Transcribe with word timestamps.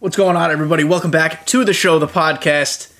What's 0.00 0.16
going 0.16 0.34
on, 0.34 0.50
everybody? 0.50 0.82
Welcome 0.82 1.10
back 1.10 1.44
to 1.48 1.62
the 1.62 1.74
show, 1.74 1.98
the 1.98 2.06
podcast, 2.06 2.90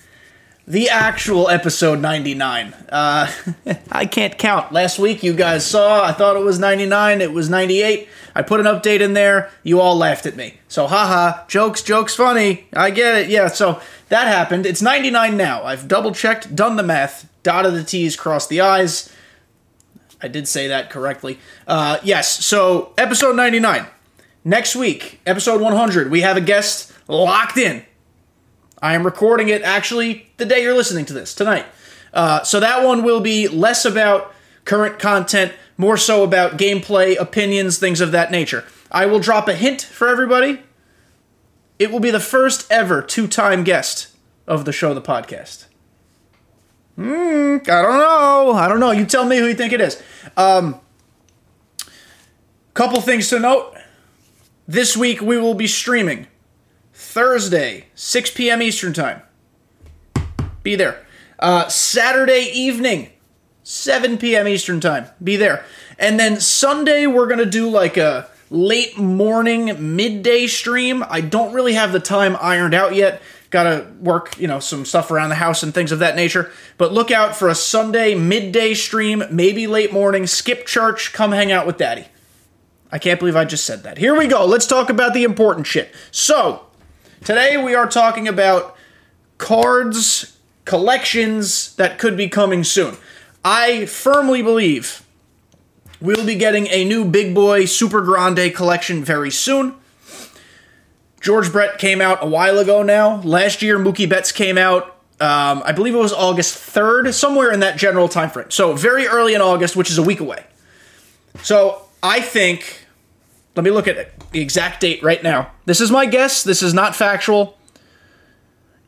the 0.66 0.90
actual 0.90 1.48
episode 1.48 1.98
99. 1.98 2.74
Uh, 2.90 3.32
I 3.90 4.04
can't 4.04 4.36
count. 4.36 4.70
Last 4.70 4.98
week, 4.98 5.22
you 5.22 5.32
guys 5.32 5.64
saw, 5.64 6.04
I 6.04 6.12
thought 6.12 6.36
it 6.36 6.44
was 6.44 6.58
99, 6.58 7.22
it 7.22 7.32
was 7.32 7.48
98. 7.48 8.06
I 8.34 8.42
put 8.42 8.60
an 8.60 8.66
update 8.66 9.00
in 9.00 9.14
there, 9.14 9.50
you 9.62 9.80
all 9.80 9.96
laughed 9.96 10.26
at 10.26 10.36
me. 10.36 10.60
So, 10.68 10.86
haha, 10.88 11.46
jokes, 11.46 11.82
jokes, 11.82 12.14
funny. 12.14 12.68
I 12.74 12.90
get 12.90 13.22
it. 13.22 13.28
Yeah, 13.30 13.48
so 13.48 13.80
that 14.10 14.26
happened. 14.26 14.66
It's 14.66 14.82
99 14.82 15.38
now. 15.38 15.64
I've 15.64 15.88
double 15.88 16.12
checked, 16.12 16.54
done 16.54 16.76
the 16.76 16.82
math, 16.82 17.30
dotted 17.42 17.72
the 17.72 17.82
T's, 17.82 18.14
crossed 18.14 18.50
the 18.50 18.60
I's. 18.60 19.10
I 20.20 20.28
did 20.28 20.46
say 20.46 20.68
that 20.68 20.90
correctly. 20.90 21.38
Uh, 21.66 21.96
yes, 22.02 22.44
so 22.44 22.92
episode 22.98 23.36
99. 23.36 23.86
Next 24.44 24.74
week, 24.74 25.20
episode 25.26 25.60
100, 25.60 26.10
we 26.10 26.22
have 26.22 26.36
a 26.36 26.40
guest 26.40 26.92
locked 27.08 27.58
in. 27.58 27.84
I 28.80 28.94
am 28.94 29.04
recording 29.04 29.48
it 29.48 29.60
actually 29.60 30.30
the 30.38 30.46
day 30.46 30.62
you're 30.62 30.74
listening 30.74 31.04
to 31.06 31.12
this, 31.12 31.34
tonight. 31.34 31.66
Uh, 32.14 32.42
so 32.42 32.58
that 32.58 32.82
one 32.82 33.02
will 33.02 33.20
be 33.20 33.48
less 33.48 33.84
about 33.84 34.34
current 34.64 34.98
content, 34.98 35.52
more 35.76 35.98
so 35.98 36.24
about 36.24 36.56
gameplay, 36.56 37.20
opinions, 37.20 37.78
things 37.78 38.00
of 38.00 38.12
that 38.12 38.30
nature. 38.30 38.64
I 38.90 39.04
will 39.04 39.20
drop 39.20 39.46
a 39.46 39.54
hint 39.54 39.82
for 39.82 40.08
everybody. 40.08 40.62
It 41.78 41.90
will 41.90 42.00
be 42.00 42.10
the 42.10 42.20
first 42.20 42.70
ever 42.72 43.02
two 43.02 43.26
time 43.26 43.62
guest 43.62 44.08
of 44.46 44.64
the 44.64 44.72
show, 44.72 44.94
the 44.94 45.02
podcast. 45.02 45.66
Hmm, 46.96 47.58
I 47.68 47.82
don't 47.82 47.98
know. 47.98 48.52
I 48.54 48.68
don't 48.68 48.80
know. 48.80 48.90
You 48.90 49.04
tell 49.04 49.26
me 49.26 49.36
who 49.36 49.46
you 49.46 49.54
think 49.54 49.74
it 49.74 49.80
is. 49.82 50.02
Um, 50.36 50.80
couple 52.72 53.00
things 53.02 53.28
to 53.28 53.38
note. 53.38 53.76
This 54.70 54.96
week 54.96 55.20
we 55.20 55.36
will 55.36 55.54
be 55.54 55.66
streaming 55.66 56.28
Thursday, 56.94 57.86
6 57.96 58.30
p.m. 58.30 58.62
Eastern 58.62 58.92
Time. 58.92 59.20
Be 60.62 60.76
there. 60.76 61.04
Uh, 61.40 61.66
Saturday 61.66 62.48
evening, 62.54 63.10
7 63.64 64.16
p.m. 64.16 64.46
Eastern 64.46 64.78
Time. 64.78 65.06
Be 65.20 65.34
there. 65.34 65.64
And 65.98 66.20
then 66.20 66.40
Sunday 66.40 67.08
we're 67.08 67.26
going 67.26 67.40
to 67.40 67.46
do 67.46 67.68
like 67.68 67.96
a 67.96 68.28
late 68.48 68.96
morning, 68.96 69.96
midday 69.96 70.46
stream. 70.46 71.02
I 71.10 71.20
don't 71.20 71.52
really 71.52 71.72
have 71.72 71.90
the 71.90 71.98
time 71.98 72.36
ironed 72.40 72.72
out 72.72 72.94
yet. 72.94 73.22
Got 73.50 73.64
to 73.64 73.88
work, 73.98 74.38
you 74.38 74.46
know, 74.46 74.60
some 74.60 74.84
stuff 74.84 75.10
around 75.10 75.30
the 75.30 75.34
house 75.34 75.64
and 75.64 75.74
things 75.74 75.90
of 75.90 75.98
that 75.98 76.14
nature. 76.14 76.48
But 76.78 76.92
look 76.92 77.10
out 77.10 77.34
for 77.34 77.48
a 77.48 77.56
Sunday 77.56 78.14
midday 78.14 78.74
stream, 78.74 79.24
maybe 79.32 79.66
late 79.66 79.92
morning. 79.92 80.28
Skip 80.28 80.64
church, 80.64 81.12
come 81.12 81.32
hang 81.32 81.50
out 81.50 81.66
with 81.66 81.76
daddy. 81.76 82.06
I 82.92 82.98
can't 82.98 83.18
believe 83.18 83.36
I 83.36 83.44
just 83.44 83.64
said 83.64 83.82
that. 83.84 83.98
Here 83.98 84.16
we 84.16 84.26
go. 84.26 84.44
Let's 84.44 84.66
talk 84.66 84.90
about 84.90 85.14
the 85.14 85.24
important 85.24 85.66
shit. 85.66 85.94
So, 86.10 86.66
today 87.24 87.56
we 87.56 87.74
are 87.74 87.86
talking 87.86 88.26
about 88.26 88.76
cards, 89.38 90.38
collections 90.64 91.74
that 91.76 91.98
could 91.98 92.16
be 92.16 92.28
coming 92.28 92.64
soon. 92.64 92.96
I 93.44 93.86
firmly 93.86 94.42
believe 94.42 95.02
we'll 96.00 96.26
be 96.26 96.34
getting 96.34 96.66
a 96.68 96.84
new 96.84 97.04
Big 97.04 97.34
Boy 97.34 97.64
Super 97.64 98.02
Grande 98.02 98.52
collection 98.54 99.04
very 99.04 99.30
soon. 99.30 99.76
George 101.20 101.52
Brett 101.52 101.78
came 101.78 102.00
out 102.00 102.22
a 102.22 102.26
while 102.26 102.58
ago 102.58 102.82
now. 102.82 103.20
Last 103.22 103.62
year, 103.62 103.78
Mookie 103.78 104.08
Betts 104.08 104.32
came 104.32 104.56
out. 104.56 104.96
Um, 105.20 105.62
I 105.66 105.72
believe 105.72 105.94
it 105.94 105.98
was 105.98 106.14
August 106.14 106.56
3rd, 106.74 107.12
somewhere 107.12 107.52
in 107.52 107.60
that 107.60 107.76
general 107.76 108.08
time 108.08 108.30
frame. 108.30 108.50
So, 108.50 108.72
very 108.72 109.06
early 109.06 109.34
in 109.34 109.42
August, 109.42 109.76
which 109.76 109.90
is 109.90 109.98
a 109.98 110.02
week 110.02 110.20
away. 110.20 110.44
So, 111.42 111.82
I 112.02 112.20
think, 112.20 112.86
let 113.56 113.64
me 113.64 113.70
look 113.70 113.88
at 113.88 114.30
the 114.30 114.40
exact 114.40 114.80
date 114.80 115.02
right 115.02 115.22
now. 115.22 115.50
This 115.66 115.80
is 115.80 115.90
my 115.90 116.06
guess. 116.06 116.42
This 116.42 116.62
is 116.62 116.72
not 116.72 116.96
factual. 116.96 117.58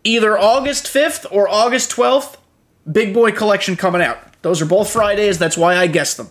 Either 0.05 0.39
August 0.39 0.87
5th 0.87 1.27
or 1.31 1.49
August 1.49 1.91
12th, 1.91 2.37
Big 2.91 3.15
Boy 3.15 3.31
Collection 3.33 3.77
coming 3.77 4.03
out. 4.03 4.19
Those 4.43 4.61
are 4.61 4.67
both 4.67 4.91
Fridays. 4.91 5.39
That's 5.39 5.57
why 5.57 5.77
I 5.77 5.87
guessed 5.87 6.17
them. 6.17 6.29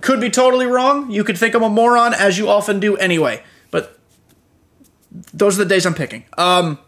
Could 0.00 0.20
be 0.20 0.30
totally 0.30 0.66
wrong. 0.66 1.10
You 1.10 1.22
could 1.22 1.36
think 1.36 1.54
I'm 1.54 1.62
a 1.62 1.68
moron, 1.68 2.14
as 2.14 2.38
you 2.38 2.48
often 2.48 2.80
do 2.80 2.96
anyway. 2.96 3.42
But 3.70 3.98
those 5.32 5.58
are 5.58 5.64
the 5.64 5.68
days 5.68 5.84
I'm 5.84 5.94
picking. 5.94 6.24
Um, 6.38 6.78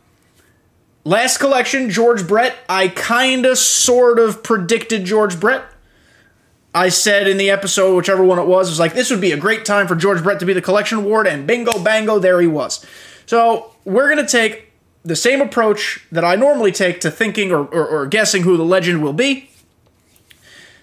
last 1.04 1.38
collection, 1.38 1.90
George 1.90 2.26
Brett. 2.26 2.56
I 2.68 2.88
kinda, 2.88 3.54
sort 3.56 4.18
of 4.18 4.42
predicted 4.42 5.04
George 5.04 5.38
Brett. 5.38 5.64
I 6.74 6.88
said 6.88 7.28
in 7.28 7.36
the 7.36 7.50
episode, 7.50 7.94
whichever 7.94 8.24
one 8.24 8.38
it 8.38 8.46
was, 8.46 8.68
was 8.68 8.80
like 8.80 8.94
this 8.94 9.10
would 9.10 9.20
be 9.20 9.30
a 9.30 9.36
great 9.36 9.64
time 9.64 9.86
for 9.86 9.94
George 9.94 10.22
Brett 10.22 10.40
to 10.40 10.46
be 10.46 10.52
the 10.52 10.60
collection 10.60 10.98
award, 10.98 11.26
and 11.26 11.46
bingo 11.46 11.78
bango, 11.78 12.18
there 12.18 12.40
he 12.40 12.48
was. 12.48 12.84
So 13.26 13.72
we're 13.84 14.08
gonna 14.08 14.26
take 14.26 14.72
the 15.04 15.14
same 15.14 15.40
approach 15.40 16.04
that 16.10 16.24
I 16.24 16.34
normally 16.34 16.72
take 16.72 17.00
to 17.02 17.10
thinking 17.10 17.52
or, 17.52 17.64
or, 17.66 17.86
or 17.86 18.06
guessing 18.06 18.42
who 18.42 18.56
the 18.56 18.64
legend 18.64 19.02
will 19.02 19.12
be. 19.12 19.50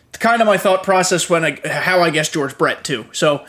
It's 0.09 0.17
kind 0.17 0.41
of 0.41 0.45
my 0.45 0.57
thought 0.57 0.83
process 0.83 1.29
when 1.29 1.43
I 1.43 1.59
how 1.67 2.01
I 2.01 2.09
guess 2.09 2.29
George 2.29 2.57
Brett 2.57 2.83
too. 2.83 3.05
So 3.11 3.45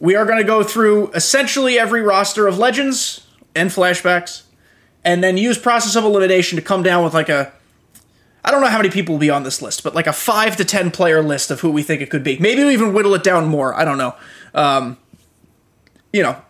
we 0.00 0.16
are 0.16 0.24
gonna 0.24 0.44
go 0.44 0.62
through 0.62 1.10
essentially 1.12 1.78
every 1.78 2.00
roster 2.00 2.46
of 2.46 2.56
legends 2.56 3.26
and 3.54 3.68
flashbacks, 3.68 4.42
and 5.04 5.22
then 5.22 5.36
use 5.36 5.58
process 5.58 5.94
of 5.94 6.04
elimination 6.04 6.56
to 6.56 6.62
come 6.62 6.82
down 6.82 7.04
with 7.04 7.12
like 7.12 7.28
a 7.28 7.52
I 8.44 8.50
don't 8.50 8.60
know 8.60 8.68
how 8.68 8.78
many 8.78 8.90
people 8.90 9.14
will 9.14 9.20
be 9.20 9.30
on 9.30 9.44
this 9.44 9.62
list, 9.62 9.84
but 9.84 9.94
like 9.94 10.06
a 10.06 10.12
five 10.12 10.56
to 10.56 10.64
ten 10.64 10.90
player 10.90 11.22
list 11.22 11.50
of 11.50 11.60
who 11.60 11.70
we 11.70 11.82
think 11.82 12.02
it 12.02 12.10
could 12.10 12.24
be. 12.24 12.38
Maybe 12.38 12.64
we 12.64 12.72
even 12.72 12.92
whittle 12.92 13.14
it 13.14 13.22
down 13.22 13.46
more. 13.46 13.74
I 13.74 13.84
don't 13.84 13.98
know. 13.98 14.14
Um, 14.54 14.96
you 16.12 16.22
know, 16.22 16.40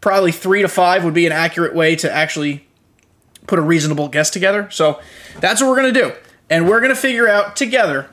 probably 0.00 0.32
three 0.32 0.62
to 0.62 0.68
five 0.68 1.04
would 1.04 1.14
be 1.14 1.26
an 1.26 1.32
accurate 1.32 1.74
way 1.74 1.96
to 1.96 2.12
actually 2.12 2.66
put 3.46 3.58
a 3.58 3.62
reasonable 3.62 4.08
guess 4.08 4.30
together. 4.30 4.68
So 4.70 5.00
that's 5.40 5.60
what 5.60 5.70
we're 5.70 5.76
gonna 5.76 5.92
do, 5.92 6.12
and 6.50 6.68
we're 6.68 6.80
gonna 6.80 6.94
figure 6.94 7.28
out 7.28 7.56
together 7.56 8.10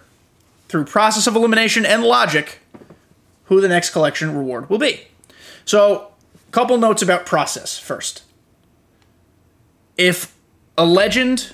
through 0.70 0.86
process 0.86 1.28
of 1.28 1.36
elimination 1.36 1.86
and 1.86 2.04
logic 2.04 2.60
who 3.46 3.62
the 3.62 3.68
next 3.68 3.92
collection 3.92 4.36
reward 4.36 4.70
will 4.70 4.80
be. 4.80 5.08
So, 5.66 6.12
couple 6.52 6.78
notes 6.78 7.02
about 7.02 7.26
process 7.26 7.78
first. 7.78 8.24
If 9.98 10.34
a 10.78 10.86
legend 10.86 11.54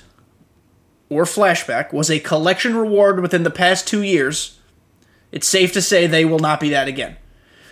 or 1.12 1.24
flashback 1.24 1.92
was 1.92 2.10
a 2.10 2.18
collection 2.18 2.76
reward 2.76 3.20
within 3.20 3.42
the 3.42 3.50
past 3.50 3.86
two 3.86 4.02
years, 4.02 4.58
it's 5.30 5.46
safe 5.46 5.72
to 5.72 5.82
say 5.82 6.06
they 6.06 6.24
will 6.24 6.38
not 6.38 6.60
be 6.60 6.70
that 6.70 6.88
again. 6.88 7.16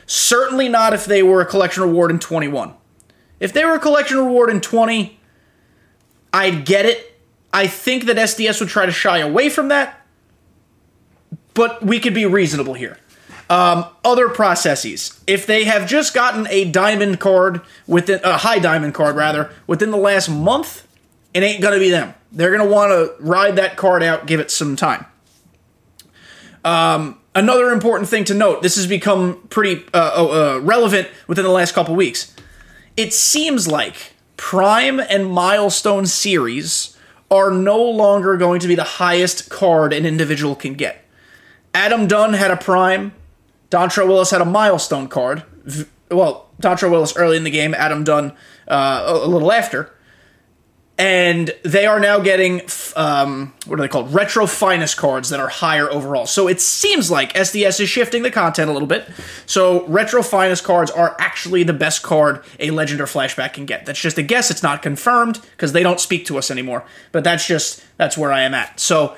Certainly 0.06 0.68
not 0.68 0.92
if 0.92 1.04
they 1.04 1.22
were 1.22 1.40
a 1.40 1.46
collection 1.46 1.82
reward 1.82 2.10
in 2.10 2.18
21. 2.18 2.74
If 3.38 3.52
they 3.52 3.64
were 3.64 3.74
a 3.74 3.78
collection 3.78 4.18
reward 4.18 4.50
in 4.50 4.60
20, 4.60 5.18
I'd 6.32 6.64
get 6.64 6.84
it. 6.84 7.18
I 7.52 7.66
think 7.66 8.04
that 8.04 8.16
SDS 8.16 8.60
would 8.60 8.68
try 8.68 8.86
to 8.86 8.92
shy 8.92 9.18
away 9.18 9.48
from 9.48 9.68
that, 9.68 10.04
but 11.54 11.82
we 11.82 11.98
could 11.98 12.14
be 12.14 12.26
reasonable 12.26 12.74
here. 12.74 12.98
Um, 13.48 13.86
other 14.04 14.28
processes. 14.28 15.20
If 15.26 15.46
they 15.46 15.64
have 15.64 15.88
just 15.88 16.14
gotten 16.14 16.46
a 16.48 16.64
diamond 16.70 17.18
card 17.18 17.62
within 17.88 18.20
a 18.22 18.38
high 18.38 18.60
diamond 18.60 18.94
card 18.94 19.16
rather 19.16 19.50
within 19.66 19.90
the 19.90 19.96
last 19.96 20.28
month, 20.28 20.86
it 21.34 21.42
ain't 21.42 21.62
gonna 21.62 21.78
be 21.78 21.90
them. 21.90 22.14
They're 22.32 22.50
gonna 22.50 22.70
want 22.70 22.90
to 22.90 23.14
ride 23.22 23.56
that 23.56 23.76
card 23.76 24.02
out, 24.02 24.26
give 24.26 24.40
it 24.40 24.50
some 24.50 24.76
time. 24.76 25.06
Um, 26.64 27.18
another 27.34 27.70
important 27.70 28.08
thing 28.08 28.24
to 28.24 28.34
note: 28.34 28.62
this 28.62 28.76
has 28.76 28.86
become 28.86 29.46
pretty 29.50 29.84
uh, 29.94 30.56
uh, 30.56 30.60
relevant 30.62 31.08
within 31.26 31.44
the 31.44 31.50
last 31.50 31.72
couple 31.72 31.94
weeks. 31.94 32.34
It 32.96 33.12
seems 33.12 33.68
like 33.68 34.14
Prime 34.36 35.00
and 35.00 35.30
Milestone 35.30 36.06
series 36.06 36.96
are 37.30 37.50
no 37.50 37.80
longer 37.80 38.36
going 38.36 38.60
to 38.60 38.68
be 38.68 38.74
the 38.74 38.82
highest 38.82 39.48
card 39.48 39.92
an 39.92 40.04
individual 40.04 40.56
can 40.56 40.74
get. 40.74 41.04
Adam 41.72 42.08
Dunn 42.08 42.32
had 42.32 42.50
a 42.50 42.56
Prime. 42.56 43.12
Dontrelle 43.70 44.08
Willis 44.08 44.32
had 44.32 44.40
a 44.40 44.44
Milestone 44.44 45.06
card. 45.06 45.44
Well, 46.10 46.48
Dontrelle 46.60 46.90
Willis 46.90 47.16
early 47.16 47.36
in 47.36 47.44
the 47.44 47.50
game, 47.50 47.72
Adam 47.74 48.02
Dunn 48.02 48.32
uh, 48.66 49.04
a 49.06 49.28
little 49.28 49.52
after 49.52 49.94
and 51.00 51.50
they 51.62 51.86
are 51.86 51.98
now 51.98 52.20
getting 52.20 52.60
um, 52.94 53.54
what 53.64 53.78
are 53.78 53.82
they 53.82 53.88
called? 53.88 54.12
Retro 54.12 54.46
finest 54.46 54.98
cards 54.98 55.30
that 55.30 55.40
are 55.40 55.48
higher 55.48 55.90
overall. 55.90 56.26
So 56.26 56.46
it 56.46 56.60
seems 56.60 57.10
like 57.10 57.32
sds 57.32 57.80
is 57.80 57.88
shifting 57.88 58.22
the 58.22 58.30
content 58.30 58.68
a 58.68 58.72
little 58.74 58.86
bit. 58.86 59.08
So 59.46 59.86
retro 59.86 60.22
finest 60.22 60.62
cards 60.62 60.90
are 60.90 61.16
actually 61.18 61.62
the 61.62 61.72
best 61.72 62.02
card 62.02 62.44
a 62.58 62.70
legend 62.70 63.00
or 63.00 63.06
flashback 63.06 63.54
can 63.54 63.64
get. 63.64 63.86
That's 63.86 63.98
just 63.98 64.18
a 64.18 64.22
guess. 64.22 64.50
It's 64.50 64.62
not 64.62 64.82
confirmed 64.82 65.40
because 65.52 65.72
they 65.72 65.82
don't 65.82 65.98
speak 65.98 66.26
to 66.26 66.36
us 66.36 66.50
anymore. 66.50 66.84
But 67.12 67.24
that's 67.24 67.46
just 67.46 67.82
that's 67.96 68.18
where 68.18 68.30
i 68.30 68.42
am 68.42 68.52
at. 68.52 68.78
So 68.78 69.16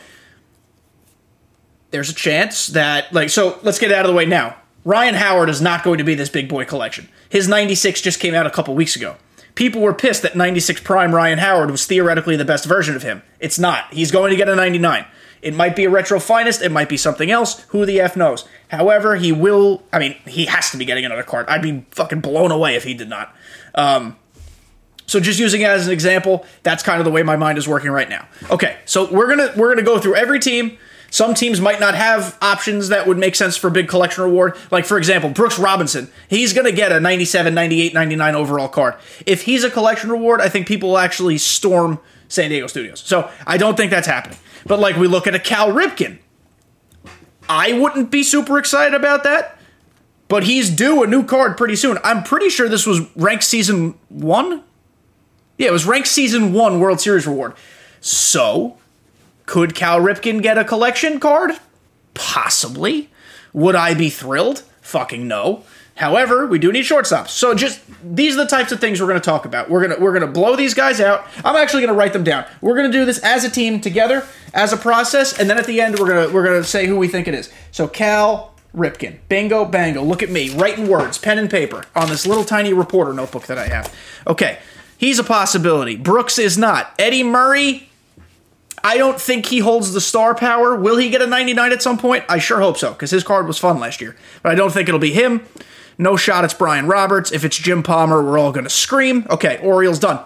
there's 1.90 2.10
a 2.10 2.14
chance 2.14 2.68
that 2.68 3.12
like 3.12 3.28
so 3.28 3.58
let's 3.64 3.80
get 3.80 3.90
it 3.90 3.94
out 3.96 4.04
of 4.04 4.08
the 4.08 4.16
way 4.16 4.24
now. 4.24 4.56
Ryan 4.84 5.14
howard 5.16 5.48
is 5.48 5.60
not 5.60 5.82
going 5.82 5.98
to 5.98 6.04
be 6.04 6.14
this 6.14 6.28
big 6.28 6.48
boy 6.48 6.64
collection. 6.64 7.08
His 7.28 7.48
96 7.48 8.02
just 8.02 8.20
came 8.20 8.34
out 8.34 8.46
a 8.46 8.50
couple 8.50 8.72
weeks 8.76 8.94
ago 8.94 9.16
people 9.54 9.80
were 9.82 9.94
pissed 9.94 10.22
that 10.22 10.36
96 10.36 10.80
prime 10.80 11.14
Ryan 11.14 11.38
Howard 11.38 11.70
was 11.70 11.86
theoretically 11.86 12.36
the 12.36 12.44
best 12.44 12.64
version 12.64 12.96
of 12.96 13.02
him. 13.02 13.22
It's 13.40 13.58
not. 13.58 13.92
He's 13.92 14.10
going 14.10 14.30
to 14.30 14.36
get 14.36 14.48
a 14.48 14.56
99. 14.56 15.06
It 15.42 15.54
might 15.54 15.74
be 15.74 15.84
a 15.84 15.90
retro 15.90 16.20
finest, 16.20 16.62
it 16.62 16.70
might 16.70 16.88
be 16.88 16.96
something 16.96 17.30
else. 17.30 17.60
Who 17.68 17.84
the 17.84 18.00
F 18.00 18.16
knows? 18.16 18.46
However, 18.68 19.16
he 19.16 19.32
will. 19.32 19.82
I 19.92 19.98
mean, 19.98 20.12
he 20.26 20.46
has 20.46 20.70
to 20.70 20.76
be 20.76 20.84
getting 20.84 21.04
another 21.04 21.24
card. 21.24 21.46
I'd 21.48 21.62
be 21.62 21.84
fucking 21.90 22.20
blown 22.20 22.52
away 22.52 22.76
if 22.76 22.84
he 22.84 22.94
did 22.94 23.08
not. 23.08 23.34
Um, 23.74 24.16
So 25.06 25.18
just 25.18 25.40
using 25.40 25.62
it 25.62 25.68
as 25.68 25.88
an 25.88 25.92
example, 25.92 26.46
that's 26.62 26.82
kind 26.84 27.00
of 27.00 27.04
the 27.04 27.10
way 27.10 27.22
my 27.24 27.36
mind 27.36 27.58
is 27.58 27.66
working 27.66 27.90
right 27.90 28.08
now. 28.08 28.28
Okay, 28.50 28.78
so 28.84 29.12
we're 29.12 29.26
gonna 29.28 29.52
we're 29.56 29.68
gonna 29.68 29.82
go 29.84 29.98
through 29.98 30.14
every 30.14 30.38
team. 30.38 30.78
Some 31.12 31.34
teams 31.34 31.60
might 31.60 31.78
not 31.78 31.94
have 31.94 32.38
options 32.40 32.88
that 32.88 33.06
would 33.06 33.18
make 33.18 33.34
sense 33.34 33.54
for 33.54 33.68
big 33.68 33.86
collection 33.86 34.24
reward. 34.24 34.56
Like, 34.70 34.86
for 34.86 34.96
example, 34.96 35.28
Brooks 35.28 35.58
Robinson. 35.58 36.10
He's 36.26 36.54
going 36.54 36.64
to 36.64 36.72
get 36.72 36.90
a 36.90 37.00
97, 37.00 37.52
98, 37.52 37.92
99 37.92 38.34
overall 38.34 38.68
card. 38.68 38.94
If 39.26 39.42
he's 39.42 39.62
a 39.62 39.70
collection 39.70 40.10
reward, 40.10 40.40
I 40.40 40.48
think 40.48 40.66
people 40.66 40.88
will 40.88 40.98
actually 40.98 41.36
storm 41.36 41.98
San 42.28 42.48
Diego 42.48 42.66
Studios. 42.66 43.00
So 43.00 43.30
I 43.46 43.58
don't 43.58 43.76
think 43.76 43.90
that's 43.90 44.06
happening. 44.06 44.38
But 44.64 44.78
like 44.78 44.96
we 44.96 45.06
look 45.06 45.26
at 45.26 45.34
a 45.34 45.38
Cal 45.38 45.68
Ripken, 45.68 46.18
I 47.46 47.74
wouldn't 47.74 48.10
be 48.10 48.22
super 48.22 48.58
excited 48.58 48.94
about 48.94 49.22
that. 49.24 49.58
But 50.28 50.44
he's 50.44 50.70
due 50.70 51.02
a 51.02 51.06
new 51.06 51.24
card 51.24 51.58
pretty 51.58 51.76
soon. 51.76 51.98
I'm 52.02 52.22
pretty 52.22 52.48
sure 52.48 52.70
this 52.70 52.86
was 52.86 53.00
ranked 53.16 53.44
season 53.44 53.98
one. 54.08 54.64
Yeah, 55.58 55.68
it 55.68 55.72
was 55.72 55.84
ranked 55.84 56.08
season 56.08 56.54
one 56.54 56.80
World 56.80 57.02
Series 57.02 57.26
reward. 57.26 57.52
So, 58.00 58.78
could 59.52 59.74
Cal 59.74 60.00
Ripken 60.00 60.42
get 60.42 60.56
a 60.56 60.64
collection 60.64 61.20
card? 61.20 61.50
Possibly. 62.14 63.10
Would 63.52 63.74
I 63.74 63.92
be 63.92 64.08
thrilled? 64.08 64.60
Fucking 64.80 65.28
no. 65.28 65.64
However, 65.94 66.46
we 66.46 66.58
do 66.58 66.72
need 66.72 66.86
shortstops. 66.86 67.28
So 67.28 67.52
just 67.54 67.82
these 68.02 68.34
are 68.34 68.44
the 68.44 68.48
types 68.48 68.72
of 68.72 68.80
things 68.80 68.98
we're 68.98 69.08
going 69.08 69.20
to 69.20 69.24
talk 69.24 69.44
about. 69.44 69.68
We're 69.68 69.86
going 69.86 69.94
to 69.94 70.02
we're 70.02 70.18
going 70.18 70.22
to 70.22 70.32
blow 70.32 70.56
these 70.56 70.72
guys 70.72 71.02
out. 71.02 71.26
I'm 71.44 71.54
actually 71.54 71.82
going 71.82 71.92
to 71.92 71.98
write 71.98 72.14
them 72.14 72.24
down. 72.24 72.46
We're 72.62 72.76
going 72.76 72.90
to 72.90 72.96
do 72.96 73.04
this 73.04 73.18
as 73.18 73.44
a 73.44 73.50
team 73.50 73.82
together 73.82 74.26
as 74.54 74.72
a 74.72 74.78
process 74.78 75.38
and 75.38 75.50
then 75.50 75.58
at 75.58 75.66
the 75.66 75.82
end 75.82 75.98
we're 75.98 76.08
going 76.08 76.28
to 76.28 76.34
we're 76.34 76.44
going 76.44 76.62
to 76.62 76.66
say 76.66 76.86
who 76.86 76.96
we 76.96 77.06
think 77.06 77.28
it 77.28 77.34
is. 77.34 77.52
So 77.72 77.86
Cal 77.86 78.54
Ripken. 78.74 79.18
Bingo 79.28 79.66
bango. 79.66 80.02
Look 80.02 80.22
at 80.22 80.30
me 80.30 80.48
writing 80.48 80.88
words, 80.88 81.18
pen 81.18 81.36
and 81.36 81.50
paper 81.50 81.84
on 81.94 82.08
this 82.08 82.26
little 82.26 82.44
tiny 82.44 82.72
reporter 82.72 83.12
notebook 83.12 83.44
that 83.48 83.58
I 83.58 83.68
have. 83.68 83.94
Okay. 84.26 84.60
He's 84.96 85.18
a 85.18 85.24
possibility. 85.24 85.94
Brooks 85.94 86.38
is 86.38 86.56
not. 86.56 86.94
Eddie 86.98 87.22
Murray 87.22 87.90
I 88.84 88.98
don't 88.98 89.20
think 89.20 89.46
he 89.46 89.60
holds 89.60 89.92
the 89.92 90.00
star 90.00 90.34
power. 90.34 90.74
Will 90.74 90.96
he 90.96 91.10
get 91.10 91.22
a 91.22 91.26
99 91.26 91.72
at 91.72 91.82
some 91.82 91.98
point? 91.98 92.24
I 92.28 92.38
sure 92.38 92.60
hope 92.60 92.76
so, 92.76 92.92
because 92.92 93.10
his 93.10 93.24
card 93.24 93.46
was 93.46 93.58
fun 93.58 93.78
last 93.78 94.00
year. 94.00 94.16
But 94.42 94.52
I 94.52 94.54
don't 94.54 94.72
think 94.72 94.88
it'll 94.88 95.00
be 95.00 95.12
him. 95.12 95.46
No 95.98 96.16
shot, 96.16 96.44
it's 96.44 96.54
Brian 96.54 96.86
Roberts. 96.86 97.30
If 97.32 97.44
it's 97.44 97.56
Jim 97.56 97.82
Palmer, 97.82 98.22
we're 98.22 98.38
all 98.38 98.52
going 98.52 98.64
to 98.64 98.70
scream. 98.70 99.26
Okay, 99.30 99.58
Orioles 99.62 99.98
done. 99.98 100.24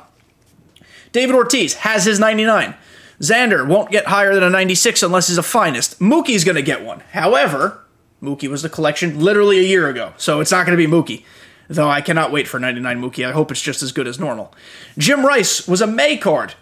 David 1.12 1.34
Ortiz 1.34 1.74
has 1.74 2.04
his 2.04 2.18
99. 2.18 2.74
Xander 3.20 3.66
won't 3.66 3.90
get 3.90 4.06
higher 4.06 4.34
than 4.34 4.42
a 4.42 4.50
96 4.50 5.02
unless 5.02 5.28
he's 5.28 5.38
a 5.38 5.42
finest. 5.42 5.98
Mookie's 5.98 6.44
going 6.44 6.56
to 6.56 6.62
get 6.62 6.84
one. 6.84 7.00
However, 7.12 7.80
Mookie 8.22 8.48
was 8.48 8.62
the 8.62 8.68
collection 8.68 9.20
literally 9.20 9.58
a 9.58 9.62
year 9.62 9.88
ago, 9.88 10.12
so 10.16 10.40
it's 10.40 10.50
not 10.50 10.66
going 10.66 10.76
to 10.78 10.86
be 10.86 10.90
Mookie. 10.90 11.24
Though 11.68 11.88
I 11.88 12.00
cannot 12.00 12.30
wait 12.32 12.46
for 12.46 12.60
99 12.60 13.00
Mookie. 13.00 13.26
I 13.26 13.32
hope 13.32 13.50
it's 13.50 13.60
just 13.62 13.82
as 13.82 13.92
good 13.92 14.06
as 14.06 14.20
normal. 14.20 14.54
Jim 14.96 15.26
Rice 15.26 15.66
was 15.66 15.80
a 15.80 15.86
May 15.86 16.16
card. 16.16 16.54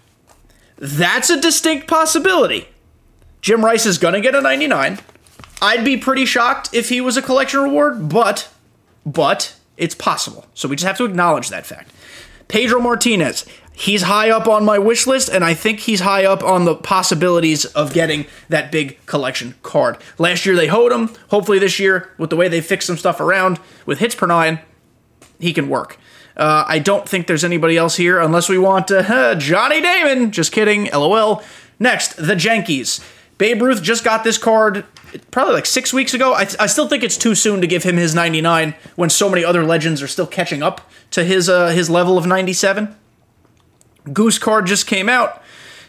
That's 0.77 1.31
a 1.31 1.41
distinct 1.41 1.87
possibility. 1.87 2.69
Jim 3.41 3.65
Rice 3.65 3.87
is 3.87 3.99
going 3.99 4.15
to 4.15 4.21
get 4.21 4.35
a 4.35 4.41
99. 4.41 4.99
I'd 5.61 5.85
be 5.85 5.97
pretty 5.97 6.27
shocked 6.27 6.71
if 6.73 6.89
he 6.89 7.01
was 7.01 7.17
a 7.17 7.23
collection 7.23 7.61
reward, 7.61 8.09
but 8.09 8.49
but 9.07 9.57
it's 9.77 9.95
possible. 9.95 10.47
So 10.55 10.69
we 10.69 10.77
just 10.77 10.87
have 10.87 10.97
to 10.99 11.05
acknowledge 11.05 11.51
that 11.51 11.67
fact. 11.67 11.93
Pedro 12.49 12.81
Martinez, 12.81 13.45
he's 13.73 14.03
high 14.03 14.31
up 14.31 14.47
on 14.47 14.65
my 14.65 14.79
wish 14.79 15.07
list, 15.07 15.29
and 15.29 15.45
I 15.45 15.55
think 15.55 15.81
he's 15.81 16.01
high 16.01 16.25
up 16.25 16.43
on 16.43 16.65
the 16.65 16.75
possibilities 16.75 17.65
of 17.65 17.93
getting 17.93 18.27
that 18.49 18.71
big 18.71 19.05
collection 19.07 19.55
card. 19.63 19.99
Last 20.19 20.47
year 20.47 20.55
they 20.55 20.67
hoed 20.67 20.93
him. 20.93 21.11
Hopefully 21.29 21.59
this 21.59 21.79
year, 21.79 22.11
with 22.19 22.31
the 22.31 22.37
way 22.37 22.49
they 22.49 22.61
fixed 22.61 22.87
some 22.87 22.97
stuff 22.97 23.21
around 23.21 23.59
with 23.87 23.99
hits 23.99 24.15
per 24.15 24.27
nine, 24.27 24.61
he 25.39 25.53
can 25.53 25.69
work. 25.69 25.99
Uh, 26.37 26.65
I 26.67 26.79
don't 26.79 27.09
think 27.09 27.27
there's 27.27 27.45
anybody 27.45 27.77
else 27.77 27.97
here 27.97 28.21
unless 28.21 28.49
we 28.49 28.59
want 28.59 28.91
uh, 28.91 29.35
Johnny 29.37 29.81
Damon. 29.81 30.33
Just 30.33 30.53
kidding. 30.53 30.91
LOL. 30.93 31.43
Next, 31.79 32.15
the 32.15 32.37
Yankees. 32.37 33.01
Babe 33.39 33.63
Ruth 33.63 33.83
just 33.83 34.05
got 34.05 34.25
this 34.25 34.39
card 34.39 34.85
probably 35.31 35.55
like 35.55 35.67
six 35.67 35.93
weeks 35.93 36.15
ago. 36.15 36.33
I, 36.33 36.47
I 36.59 36.67
still 36.67 36.89
think 36.89 37.03
it's 37.03 37.17
too 37.19 37.35
soon 37.35 37.61
to 37.61 37.67
give 37.67 37.83
him 37.83 37.97
his 37.97 38.15
99 38.15 38.75
when 38.97 39.11
so 39.11 39.29
many 39.29 39.45
other 39.45 39.65
legends 39.65 40.03
are 40.03 40.09
still 40.09 40.27
catching 40.27 40.63
up 40.63 40.89
to 41.13 41.25
his 41.25 41.49
uh, 41.49 41.69
his 41.69 41.91
level 41.91 42.19
of 42.19 42.27
97. 42.27 42.95
Goose 44.13 44.39
card 44.39 44.67
just 44.67 44.87
came 44.87 45.09
out. 45.09 45.43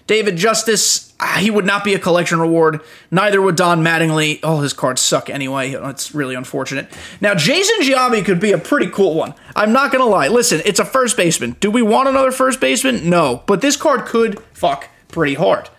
David 0.07 0.38
Justice, 0.38 1.13
ah, 1.19 1.38
he 1.40 1.50
would 1.50 1.66
not 1.66 1.84
be 1.84 1.96
a 1.96 2.00
collection 2.00 2.40
reward. 2.40 2.81
Neither 3.10 3.42
would 3.42 3.56
Don 3.56 3.84
Mattingly. 3.84 4.40
Oh, 4.44 4.60
his 4.60 4.72
cards 4.72 5.02
suck 5.02 5.30
anyway. 5.30 5.72
It's 5.72 6.13
really 6.13 6.36
unfortunate. 6.36 6.88
Now, 7.22 7.34
Jason 7.34 7.81
Giambi 7.81 8.24
could 8.24 8.40
be 8.40 8.52
a 8.52 8.57
pretty 8.60 8.88
cool 8.92 9.16
one. 9.16 9.34
I'm 9.56 9.74
not 9.74 9.92
going 9.92 10.04
to 10.04 10.10
lie. 10.10 10.28
Listen, 10.28 10.62
it's 10.63 10.80
a 10.80 10.86
first 10.86 11.18
baseman. 11.18 11.56
Do 11.60 11.72
we 11.72 11.81
want 11.81 12.07
another 12.07 12.31
first 12.31 12.60
baseman? 12.62 13.10
No. 13.10 13.44
But 13.48 13.62
this 13.62 13.75
card 13.75 14.06
could 14.06 14.40
fuck 14.54 14.90
pretty 15.07 15.34
hard. 15.34 15.69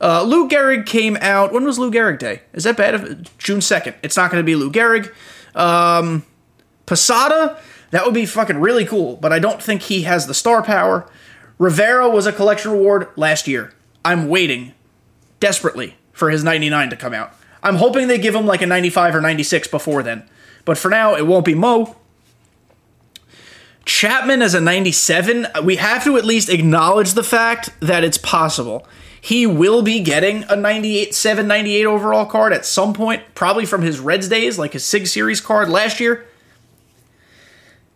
Uh, 0.00 0.22
Lou 0.24 0.48
Gehrig 0.48 0.84
came 0.84 1.16
out. 1.20 1.52
When 1.52 1.64
was 1.64 1.78
Lou 1.78 1.90
Gehrig 1.90 2.18
Day? 2.18 2.42
Is 2.52 2.64
that 2.64 2.76
bad? 2.76 3.30
June 3.38 3.60
2nd. 3.60 3.94
It's 4.02 4.16
not 4.16 4.30
going 4.30 4.42
to 4.42 4.46
be 4.46 4.56
Lou 4.56 4.70
Gehrig. 4.70 5.12
Um, 5.54 6.24
Posada, 6.86 7.58
that 7.90 8.04
would 8.04 8.14
be 8.14 8.26
fucking 8.26 8.58
really 8.58 8.84
cool, 8.84 9.16
but 9.16 9.32
I 9.32 9.38
don't 9.38 9.62
think 9.62 9.82
he 9.82 10.02
has 10.02 10.26
the 10.26 10.34
star 10.34 10.62
power. 10.62 11.08
Rivera 11.58 12.08
was 12.08 12.26
a 12.26 12.32
collection 12.32 12.72
reward 12.72 13.08
last 13.16 13.48
year. 13.48 13.72
I'm 14.06 14.28
waiting 14.28 14.72
desperately 15.40 15.96
for 16.12 16.30
his 16.30 16.44
99 16.44 16.90
to 16.90 16.96
come 16.96 17.12
out. 17.12 17.34
I'm 17.60 17.74
hoping 17.74 18.06
they 18.06 18.18
give 18.18 18.36
him 18.36 18.46
like 18.46 18.62
a 18.62 18.66
95 18.66 19.16
or 19.16 19.20
96 19.20 19.66
before 19.66 20.04
then. 20.04 20.28
But 20.64 20.78
for 20.78 20.88
now, 20.88 21.16
it 21.16 21.26
won't 21.26 21.44
be 21.44 21.54
Mo. 21.54 21.96
Chapman 23.84 24.42
as 24.42 24.54
a 24.54 24.60
97, 24.60 25.48
we 25.64 25.74
have 25.76 26.04
to 26.04 26.16
at 26.16 26.24
least 26.24 26.48
acknowledge 26.48 27.14
the 27.14 27.24
fact 27.24 27.70
that 27.80 28.04
it's 28.04 28.16
possible. 28.16 28.86
He 29.20 29.44
will 29.44 29.82
be 29.82 29.98
getting 29.98 30.44
a 30.48 30.54
98, 30.54 31.12
7, 31.12 31.48
98 31.48 31.84
overall 31.84 32.26
card 32.26 32.52
at 32.52 32.64
some 32.64 32.94
point, 32.94 33.24
probably 33.34 33.66
from 33.66 33.82
his 33.82 33.98
Reds 33.98 34.28
days, 34.28 34.56
like 34.56 34.74
his 34.74 34.84
SIG 34.84 35.08
Series 35.08 35.40
card 35.40 35.68
last 35.68 35.98
year. 35.98 36.26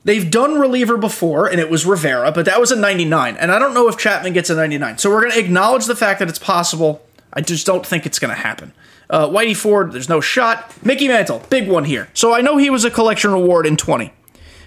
They've 0.05 0.31
done 0.31 0.59
reliever 0.59 0.97
before, 0.97 1.47
and 1.47 1.61
it 1.61 1.69
was 1.69 1.85
Rivera, 1.85 2.33
but 2.33 2.47
that 2.47 2.59
was 2.61 2.71
a 2.71 2.77
99. 2.77 3.37
And 3.37 3.53
I 3.53 3.59
don't 3.59 3.75
know 3.75 3.89
if 3.89 3.99
Chapman 3.99 4.33
gets 4.33 4.49
a 4.49 4.55
99. 4.55 4.99
So 4.99 5.11
we're 5.11 5.21
going 5.21 5.33
to 5.33 5.39
acknowledge 5.39 5.87
the 5.87 5.97
fact 5.97 6.21
that 6.21 6.29
it's 6.29 6.39
possible. 6.39 7.03
I 7.33 7.43
just 7.43 7.67
don't 7.67 7.87
think 7.87 8.07
it's 8.07 8.19
going 8.19 8.35
to 8.35 8.41
happen. 8.41 8.73
Uh, 9.11 9.29
Whitey 9.29 9.57
Ford, 9.57 9.93
there's 9.93 10.09
no 10.09 10.21
shot. 10.21 10.73
Mickey 10.85 11.09
Mantle, 11.09 11.43
big 11.51 11.69
one 11.69 11.85
here. 11.85 12.09
So 12.15 12.33
I 12.33 12.41
know 12.41 12.57
he 12.57 12.71
was 12.71 12.85
a 12.85 12.91
collection 12.91 13.33
reward 13.33 13.67
in 13.67 13.77
20, 13.77 14.13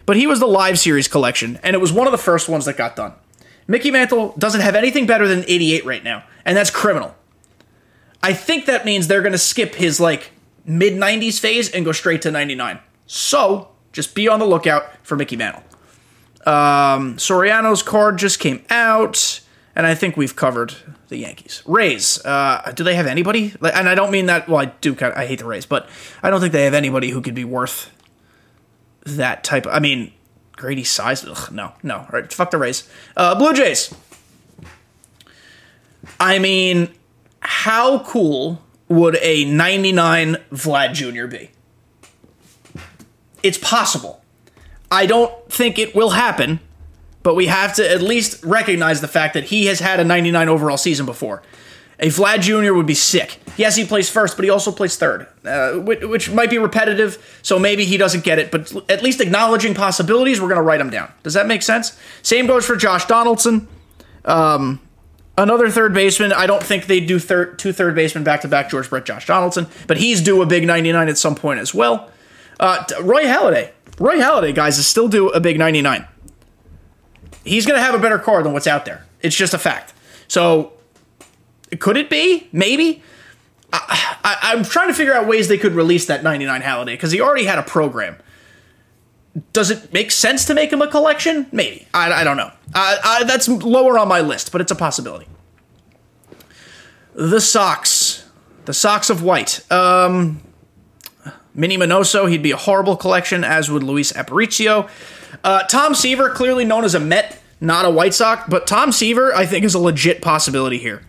but 0.05 0.17
he 0.17 0.27
was 0.27 0.39
the 0.39 0.45
live 0.45 0.77
series 0.77 1.07
collection, 1.07 1.59
and 1.63 1.75
it 1.75 1.79
was 1.79 1.91
one 1.91 2.07
of 2.07 2.11
the 2.11 2.17
first 2.17 2.47
ones 2.47 2.65
that 2.65 2.77
got 2.77 2.95
done. 2.95 3.13
Mickey 3.67 3.89
Mantle 3.89 4.35
doesn't 4.37 4.61
have 4.61 4.75
anything 4.75 5.07
better 5.07 5.27
than 5.27 5.45
88 5.47 5.85
right 5.85 6.03
now 6.03 6.23
and 6.45 6.57
that's 6.57 6.69
criminal. 6.69 7.15
I 8.21 8.33
think 8.33 8.65
that 8.65 8.85
means 8.85 9.07
they're 9.07 9.21
going 9.21 9.33
to 9.33 9.37
skip 9.37 9.75
his 9.75 9.99
like 9.99 10.31
mid 10.65 10.93
90s 10.93 11.39
phase 11.39 11.69
and 11.69 11.83
go 11.83 11.91
straight 11.91 12.21
to 12.23 12.31
99. 12.31 12.79
So 13.05 13.69
just 13.93 14.15
be 14.15 14.27
on 14.27 14.39
the 14.39 14.45
lookout 14.45 14.85
for 15.05 15.15
Mickey 15.15 15.37
Mantle. 15.37 15.63
Um, 16.45 17.15
Soriano's 17.15 17.81
card 17.83 18.17
just 18.17 18.39
came 18.39 18.65
out, 18.69 19.39
and 19.75 19.87
I 19.87 19.95
think 19.95 20.17
we've 20.17 20.35
covered 20.35 20.75
the 21.07 21.17
Yankees. 21.17 21.63
Rays, 21.65 22.23
uh, 22.25 22.73
do 22.75 22.83
they 22.83 22.95
have 22.95 23.07
anybody? 23.07 23.53
And 23.61 23.87
I 23.87 23.95
don't 23.95 24.11
mean 24.11 24.25
that. 24.25 24.49
Well, 24.49 24.59
I 24.59 24.65
do. 24.65 24.93
Kind 24.95 25.13
of, 25.13 25.17
I 25.17 25.25
hate 25.25 25.39
the 25.39 25.45
Rays, 25.45 25.65
but 25.65 25.87
I 26.21 26.29
don't 26.29 26.41
think 26.41 26.51
they 26.51 26.65
have 26.65 26.73
anybody 26.73 27.11
who 27.11 27.21
could 27.21 27.35
be 27.35 27.45
worth 27.45 27.91
that 29.05 29.43
type. 29.43 29.65
Of, 29.65 29.73
I 29.73 29.79
mean, 29.79 30.11
Grady 30.57 30.83
size. 30.83 31.23
Ugh, 31.23 31.51
no, 31.51 31.73
no. 31.81 31.99
All 31.99 32.09
right, 32.11 32.31
fuck 32.31 32.51
the 32.51 32.57
Rays. 32.57 32.89
Uh, 33.15 33.35
Blue 33.35 33.53
Jays. 33.53 33.93
I 36.19 36.39
mean, 36.39 36.89
how 37.39 38.03
cool 38.03 38.61
would 38.89 39.17
a 39.21 39.45
99 39.45 40.37
Vlad 40.51 40.93
Jr. 40.93 41.27
be? 41.27 41.51
It's 43.43 43.57
possible. 43.57 44.21
I 44.89 45.05
don't 45.05 45.33
think 45.51 45.77
it 45.77 45.93
will 45.93 46.11
happen, 46.11 46.59
but 47.21 47.35
we 47.35 47.47
have 47.47 47.75
to 47.75 47.89
at 47.89 48.01
least 48.01 48.43
recognize 48.43 49.01
the 49.01 49.07
fact 49.07 49.33
that 49.33 49.45
he 49.45 49.65
has 49.65 49.79
had 49.79 49.99
a 49.99 50.03
99 50.03 50.49
overall 50.49 50.77
season 50.77 51.05
before. 51.05 51.43
A 51.99 52.07
Vlad 52.07 52.41
Jr. 52.41 52.73
would 52.73 52.87
be 52.87 52.95
sick. 52.95 53.39
Yes, 53.55 53.75
he 53.75 53.85
plays 53.85 54.09
first, 54.09 54.35
but 54.35 54.43
he 54.43 54.49
also 54.49 54.71
plays 54.71 54.97
third, 54.97 55.27
uh, 55.45 55.73
which, 55.73 56.01
which, 56.01 56.31
might 56.31 56.49
be 56.49 56.57
repetitive, 56.57 57.39
so 57.43 57.59
maybe 57.59 57.85
he 57.85 57.97
doesn't 57.97 58.23
get 58.23 58.39
it, 58.39 58.51
but 58.51 58.73
at 58.89 59.03
least 59.03 59.21
acknowledging 59.21 59.75
possibilities, 59.75 60.41
we're 60.41 60.47
going 60.47 60.57
to 60.57 60.63
write 60.63 60.79
them 60.79 60.89
down. 60.89 61.11
Does 61.21 61.35
that 61.35 61.45
make 61.45 61.61
sense? 61.61 61.97
Same 62.23 62.47
goes 62.47 62.65
for 62.65 62.75
Josh 62.75 63.05
Donaldson. 63.05 63.67
Um, 64.25 64.79
Another 65.35 65.69
third 65.71 65.95
baseman. 65.95 66.31
I 66.31 66.45
don't 66.45 66.61
think 66.61 66.85
they 66.85 66.99
do 66.99 67.19
two 67.19 67.73
third 67.73 67.95
basemen 67.95 68.23
back 68.23 68.41
to 68.41 68.47
back. 68.47 68.69
George 68.69 68.89
Brett, 68.89 69.05
Josh 69.05 69.25
Donaldson, 69.25 69.65
but 69.87 69.97
he's 69.97 70.21
due 70.21 70.41
a 70.43 70.45
big 70.45 70.67
99 70.67 71.09
at 71.09 71.17
some 71.17 71.33
point 71.33 71.59
as 71.59 71.73
well. 71.73 72.11
Uh, 72.63 72.81
Roy 73.01 73.23
Halladay. 73.23 73.71
Roy 73.99 74.15
Halladay, 74.15 74.55
guys, 74.55 74.77
is 74.77 74.87
still 74.87 75.09
due 75.09 75.27
a 75.29 75.41
big 75.41 75.59
99. 75.59 76.07
He's 77.43 77.65
going 77.65 77.77
to 77.77 77.83
have 77.83 77.93
a 77.93 77.99
better 77.99 78.17
card 78.17 78.45
than 78.45 78.53
what's 78.53 78.67
out 78.67 78.85
there. 78.85 79.05
It's 79.21 79.35
just 79.35 79.53
a 79.53 79.57
fact. 79.57 79.93
So, 80.29 80.71
could 81.79 81.97
it 81.97 82.09
be? 82.09 82.47
Maybe. 82.53 83.03
I, 83.73 84.53
am 84.55 84.63
trying 84.63 84.87
to 84.87 84.93
figure 84.93 85.13
out 85.13 85.27
ways 85.27 85.49
they 85.49 85.57
could 85.57 85.73
release 85.73 86.05
that 86.05 86.23
99 86.23 86.61
Halladay 86.61 86.85
because 86.85 87.11
he 87.11 87.19
already 87.19 87.43
had 87.43 87.59
a 87.59 87.63
program. 87.63 88.15
Does 89.51 89.69
it 89.69 89.91
make 89.91 90.11
sense 90.11 90.45
to 90.45 90.53
make 90.53 90.71
him 90.71 90.81
a 90.81 90.87
collection? 90.87 91.47
Maybe. 91.51 91.85
I, 91.93 92.13
I 92.13 92.23
don't 92.23 92.37
know. 92.37 92.51
I, 92.73 92.97
I, 93.03 93.23
that's 93.25 93.49
lower 93.49 93.99
on 93.99 94.07
my 94.07 94.21
list, 94.21 94.53
but 94.53 94.61
it's 94.61 94.71
a 94.71 94.75
possibility. 94.75 95.27
The 97.13 97.41
socks. 97.41 98.29
The 98.65 98.73
socks 98.73 99.09
of 99.09 99.21
white. 99.21 99.69
Um, 99.69 100.39
Minnie 101.55 101.77
Minoso, 101.77 102.29
he'd 102.29 102.41
be 102.41 102.51
a 102.51 102.57
horrible 102.57 102.95
collection, 102.95 103.43
as 103.43 103.69
would 103.69 103.83
Luis 103.83 104.11
Aparicio. 104.13 104.89
Uh, 105.43 105.63
Tom 105.63 105.93
Seaver, 105.93 106.29
clearly 106.29 106.65
known 106.65 106.83
as 106.83 106.95
a 106.95 106.99
Met, 106.99 107.39
not 107.61 107.85
a 107.85 107.89
White 107.89 108.13
Sox, 108.13 108.43
but 108.49 108.65
Tom 108.65 108.91
Seaver, 108.91 109.35
I 109.35 109.45
think, 109.45 109.63
is 109.63 109.73
a 109.73 109.79
legit 109.79 110.21
possibility 110.21 110.77
here. 110.77 111.03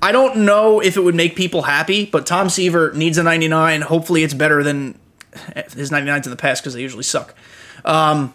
I 0.00 0.12
don't 0.12 0.44
know 0.44 0.80
if 0.80 0.96
it 0.96 1.00
would 1.00 1.14
make 1.14 1.34
people 1.34 1.62
happy, 1.62 2.06
but 2.06 2.26
Tom 2.26 2.48
Seaver 2.48 2.92
needs 2.92 3.18
a 3.18 3.22
99. 3.22 3.82
Hopefully, 3.82 4.22
it's 4.22 4.34
better 4.34 4.62
than 4.62 4.98
his 5.74 5.90
99s 5.90 6.24
in 6.24 6.30
the 6.30 6.36
past 6.36 6.62
because 6.62 6.74
they 6.74 6.82
usually 6.82 7.02
suck. 7.02 7.34
Um, 7.84 8.32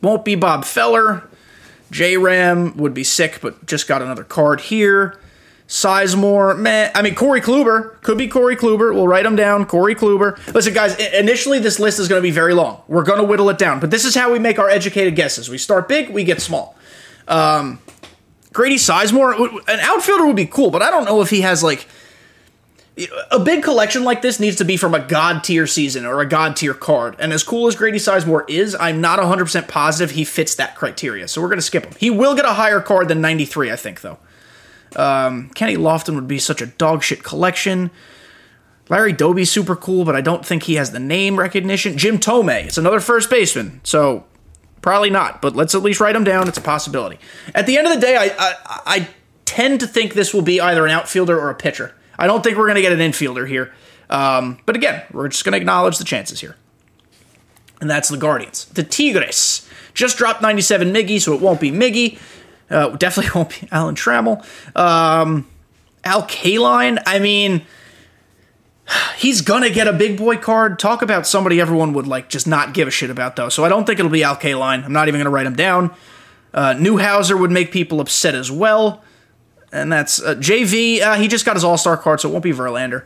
won't 0.00 0.24
be 0.24 0.34
Bob 0.36 0.64
Feller. 0.64 1.28
J 1.90 2.16
Ram 2.16 2.76
would 2.76 2.94
be 2.94 3.04
sick, 3.04 3.40
but 3.42 3.66
just 3.66 3.88
got 3.88 4.02
another 4.02 4.24
card 4.24 4.60
here. 4.60 5.18
Sizemore, 5.68 6.58
meh. 6.58 6.90
I 6.94 7.02
mean, 7.02 7.14
Corey 7.14 7.40
Kluber 7.40 8.00
could 8.02 8.18
be 8.18 8.28
Corey 8.28 8.54
Kluber. 8.54 8.94
We'll 8.94 9.08
write 9.08 9.24
him 9.24 9.34
down. 9.34 9.64
Corey 9.64 9.94
Kluber. 9.94 10.36
Listen, 10.52 10.74
guys. 10.74 10.94
Initially, 10.96 11.58
this 11.58 11.78
list 11.78 11.98
is 11.98 12.08
going 12.08 12.20
to 12.20 12.26
be 12.26 12.30
very 12.30 12.52
long. 12.54 12.82
We're 12.86 13.02
going 13.02 13.18
to 13.18 13.24
whittle 13.24 13.48
it 13.48 13.58
down, 13.58 13.80
but 13.80 13.90
this 13.90 14.04
is 14.04 14.14
how 14.14 14.32
we 14.32 14.38
make 14.38 14.58
our 14.58 14.68
educated 14.68 15.16
guesses. 15.16 15.48
We 15.48 15.58
start 15.58 15.88
big, 15.88 16.10
we 16.10 16.24
get 16.24 16.42
small. 16.42 16.76
Um, 17.26 17.78
Grady 18.52 18.76
Sizemore, 18.76 19.34
an 19.68 19.80
outfielder 19.80 20.26
would 20.26 20.36
be 20.36 20.46
cool, 20.46 20.70
but 20.70 20.82
I 20.82 20.90
don't 20.90 21.06
know 21.06 21.22
if 21.22 21.30
he 21.30 21.40
has 21.40 21.62
like 21.62 21.88
a 23.32 23.40
big 23.40 23.64
collection 23.64 24.04
like 24.04 24.22
this 24.22 24.38
needs 24.38 24.56
to 24.56 24.64
be 24.64 24.76
from 24.76 24.94
a 24.94 25.00
god 25.00 25.42
tier 25.42 25.66
season 25.66 26.06
or 26.06 26.20
a 26.20 26.26
god 26.26 26.54
tier 26.54 26.74
card. 26.74 27.16
And 27.18 27.32
as 27.32 27.42
cool 27.42 27.66
as 27.66 27.74
Grady 27.74 27.98
Sizemore 27.98 28.48
is, 28.48 28.76
I'm 28.78 29.00
not 29.00 29.18
100% 29.18 29.66
positive 29.66 30.14
he 30.14 30.24
fits 30.24 30.54
that 30.54 30.76
criteria. 30.76 31.26
So 31.26 31.40
we're 31.40 31.48
going 31.48 31.58
to 31.58 31.62
skip 31.62 31.84
him. 31.84 31.94
He 31.98 32.10
will 32.10 32.36
get 32.36 32.44
a 32.44 32.52
higher 32.52 32.80
card 32.80 33.08
than 33.08 33.20
93, 33.20 33.72
I 33.72 33.76
think, 33.76 34.02
though. 34.02 34.18
Um, 34.96 35.50
Kenny 35.50 35.76
Lofton 35.76 36.14
would 36.14 36.28
be 36.28 36.38
such 36.38 36.62
a 36.62 36.66
dogshit 36.66 37.22
collection. 37.22 37.90
Larry 38.88 39.12
Doby's 39.12 39.50
super 39.50 39.76
cool, 39.76 40.04
but 40.04 40.14
I 40.14 40.20
don't 40.20 40.44
think 40.44 40.64
he 40.64 40.74
has 40.74 40.92
the 40.92 41.00
name 41.00 41.38
recognition. 41.38 41.96
Jim 41.96 42.18
Thome, 42.18 42.66
it's 42.66 42.78
another 42.78 43.00
first 43.00 43.30
baseman, 43.30 43.80
so 43.82 44.24
probably 44.82 45.10
not. 45.10 45.40
But 45.40 45.56
let's 45.56 45.74
at 45.74 45.82
least 45.82 46.00
write 46.00 46.14
him 46.14 46.24
down. 46.24 46.48
It's 46.48 46.58
a 46.58 46.62
possibility. 46.62 47.18
At 47.54 47.66
the 47.66 47.78
end 47.78 47.86
of 47.86 47.94
the 47.94 48.00
day, 48.00 48.16
I 48.16 48.34
I, 48.38 48.54
I 48.86 49.08
tend 49.44 49.80
to 49.80 49.86
think 49.86 50.14
this 50.14 50.34
will 50.34 50.42
be 50.42 50.60
either 50.60 50.84
an 50.84 50.90
outfielder 50.90 51.38
or 51.38 51.48
a 51.50 51.54
pitcher. 51.54 51.94
I 52.18 52.26
don't 52.26 52.42
think 52.42 52.56
we're 52.58 52.66
going 52.66 52.76
to 52.76 52.82
get 52.82 52.92
an 52.92 52.98
infielder 52.98 53.48
here. 53.48 53.72
Um, 54.10 54.58
but 54.66 54.76
again, 54.76 55.02
we're 55.12 55.28
just 55.28 55.44
going 55.44 55.52
to 55.52 55.58
acknowledge 55.58 55.98
the 55.98 56.04
chances 56.04 56.40
here. 56.40 56.56
And 57.80 57.90
that's 57.90 58.08
the 58.08 58.16
Guardians. 58.16 58.66
The 58.66 58.84
Tigres 58.84 59.68
just 59.94 60.18
dropped 60.18 60.42
97 60.42 60.92
Miggy, 60.92 61.20
so 61.20 61.34
it 61.34 61.40
won't 61.40 61.60
be 61.60 61.70
Miggy. 61.70 62.18
Uh, 62.70 62.88
definitely 62.90 63.30
won't 63.34 63.60
be 63.60 63.68
Alan 63.70 63.94
Trammell. 63.94 64.44
Um, 64.76 65.46
Al 66.04 66.22
Kaline, 66.22 67.02
I 67.06 67.18
mean, 67.18 67.62
he's 69.16 69.40
gonna 69.40 69.70
get 69.70 69.88
a 69.88 69.92
big 69.92 70.16
boy 70.16 70.36
card. 70.36 70.78
Talk 70.78 71.02
about 71.02 71.26
somebody 71.26 71.60
everyone 71.60 71.92
would 71.94 72.06
like 72.06 72.28
just 72.28 72.46
not 72.46 72.74
give 72.74 72.88
a 72.88 72.90
shit 72.90 73.10
about 73.10 73.36
though. 73.36 73.48
So 73.48 73.64
I 73.64 73.68
don't 73.68 73.84
think 73.86 73.98
it'll 73.98 74.10
be 74.10 74.22
Al 74.22 74.36
Kaline. 74.36 74.84
I'm 74.84 74.92
not 74.92 75.08
even 75.08 75.20
gonna 75.20 75.30
write 75.30 75.46
him 75.46 75.56
down. 75.56 75.94
Uh, 76.52 76.74
would 76.78 77.50
make 77.50 77.72
people 77.72 78.00
upset 78.00 78.34
as 78.34 78.50
well. 78.50 79.02
And 79.72 79.92
that's 79.92 80.22
uh, 80.22 80.36
JV. 80.36 81.00
Uh, 81.00 81.16
he 81.16 81.26
just 81.26 81.44
got 81.44 81.56
his 81.56 81.64
All 81.64 81.76
Star 81.76 81.96
card, 81.96 82.20
so 82.20 82.28
it 82.28 82.32
won't 82.32 82.44
be 82.44 82.52
Verlander. 82.52 83.04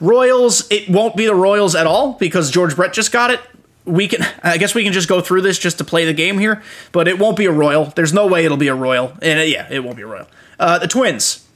Royals, 0.00 0.70
it 0.70 0.88
won't 0.88 1.16
be 1.16 1.26
the 1.26 1.34
Royals 1.34 1.74
at 1.74 1.86
all 1.86 2.12
because 2.14 2.50
George 2.50 2.76
Brett 2.76 2.92
just 2.92 3.10
got 3.10 3.30
it 3.30 3.40
we 3.84 4.08
can 4.08 4.26
i 4.42 4.56
guess 4.56 4.74
we 4.74 4.82
can 4.82 4.92
just 4.92 5.08
go 5.08 5.20
through 5.20 5.42
this 5.42 5.58
just 5.58 5.78
to 5.78 5.84
play 5.84 6.04
the 6.04 6.12
game 6.12 6.38
here 6.38 6.62
but 6.92 7.06
it 7.06 7.18
won't 7.18 7.36
be 7.36 7.46
a 7.46 7.52
royal. 7.52 7.86
There's 7.86 8.12
no 8.12 8.26
way 8.26 8.44
it'll 8.44 8.56
be 8.56 8.68
a 8.68 8.74
royal. 8.74 9.12
And 9.20 9.38
uh, 9.40 9.42
yeah 9.42 9.66
it 9.70 9.84
won't 9.84 9.96
be 9.96 10.02
a 10.02 10.06
royal. 10.06 10.26
Uh, 10.58 10.78
the 10.78 10.88
twins. 10.88 11.46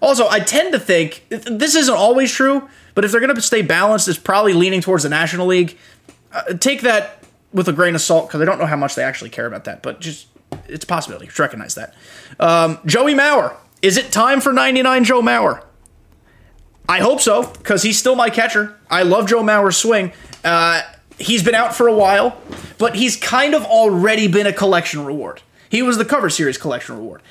Also 0.00 0.28
i 0.28 0.40
tend 0.40 0.72
to 0.72 0.78
think 0.78 1.24
this 1.28 1.74
isn't 1.74 1.94
always 1.94 2.32
true 2.32 2.68
but 2.94 3.04
if 3.04 3.12
they're 3.12 3.20
going 3.20 3.34
to 3.34 3.42
stay 3.42 3.62
balanced 3.62 4.08
it's 4.08 4.18
probably 4.18 4.52
leaning 4.52 4.80
towards 4.80 5.02
the 5.02 5.08
national 5.08 5.46
league. 5.46 5.76
Uh, 6.32 6.54
take 6.54 6.80
that 6.82 7.22
with 7.52 7.68
a 7.68 7.72
grain 7.72 7.94
of 7.94 8.00
salt 8.00 8.28
because 8.28 8.40
i 8.40 8.44
don't 8.44 8.58
know 8.58 8.66
how 8.66 8.76
much 8.76 8.94
they 8.94 9.02
actually 9.02 9.30
care 9.30 9.46
about 9.46 9.64
that 9.64 9.82
but 9.82 10.00
just 10.00 10.28
it's 10.68 10.84
a 10.84 10.86
possibility. 10.86 11.26
Just 11.26 11.38
recognize 11.38 11.74
that. 11.74 11.94
Um, 12.40 12.78
joey 12.86 13.14
mauer. 13.14 13.56
Is 13.82 13.96
it 13.96 14.10
time 14.10 14.40
for 14.40 14.52
99 14.52 15.04
joe 15.04 15.20
mauer? 15.20 15.62
I 16.88 17.00
hope 17.00 17.20
so, 17.20 17.46
because 17.46 17.82
he's 17.82 17.98
still 17.98 18.14
my 18.14 18.30
catcher. 18.30 18.76
I 18.88 19.02
love 19.02 19.28
Joe 19.28 19.42
Mauer's 19.42 19.76
swing. 19.76 20.12
Uh, 20.44 20.82
he's 21.18 21.42
been 21.42 21.54
out 21.54 21.74
for 21.74 21.88
a 21.88 21.94
while, 21.94 22.40
but 22.78 22.96
he's 22.96 23.16
kind 23.16 23.54
of 23.54 23.64
already 23.64 24.28
been 24.28 24.46
a 24.46 24.52
collection 24.52 25.04
reward. 25.04 25.42
He 25.68 25.82
was 25.82 25.98
the 25.98 26.04
cover 26.04 26.30
series 26.30 26.58
collection 26.58 26.96
reward. 26.96 27.22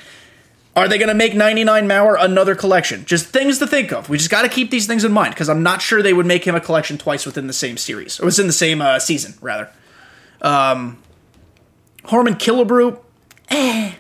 Are 0.76 0.90
they 0.90 0.98
going 0.98 1.08
to 1.08 1.16
make 1.16 1.34
99 1.34 1.88
Mauer 1.88 2.18
another 2.20 2.54
collection? 2.54 3.06
Just 3.06 3.28
things 3.28 3.60
to 3.60 3.68
think 3.68 3.94
of. 3.94 4.10
We 4.10 4.18
just 4.18 4.30
got 4.30 4.42
to 4.42 4.50
keep 4.50 4.72
these 4.72 4.88
things 4.88 5.06
in 5.06 5.14
mind 5.14 5.34
because 5.34 5.48
I'm 5.48 5.64
not 5.64 5.82
sure 5.82 6.02
they 6.02 6.12
would 6.12 6.26
make 6.26 6.46
him 6.46 6.54
a 6.54 6.60
collection 6.60 6.98
twice 6.98 7.26
within 7.26 7.48
the 7.48 7.54
same 7.54 7.78
series. 7.78 8.20
Or 8.20 8.26
within 8.26 8.48
the 8.48 8.54
same 8.54 8.82
uh, 8.82 9.00
season, 9.00 9.36
rather. 9.40 9.70
Um, 10.42 11.02
Harmon 12.04 12.36
Killebrew, 12.36 13.00
eh. 13.50 13.94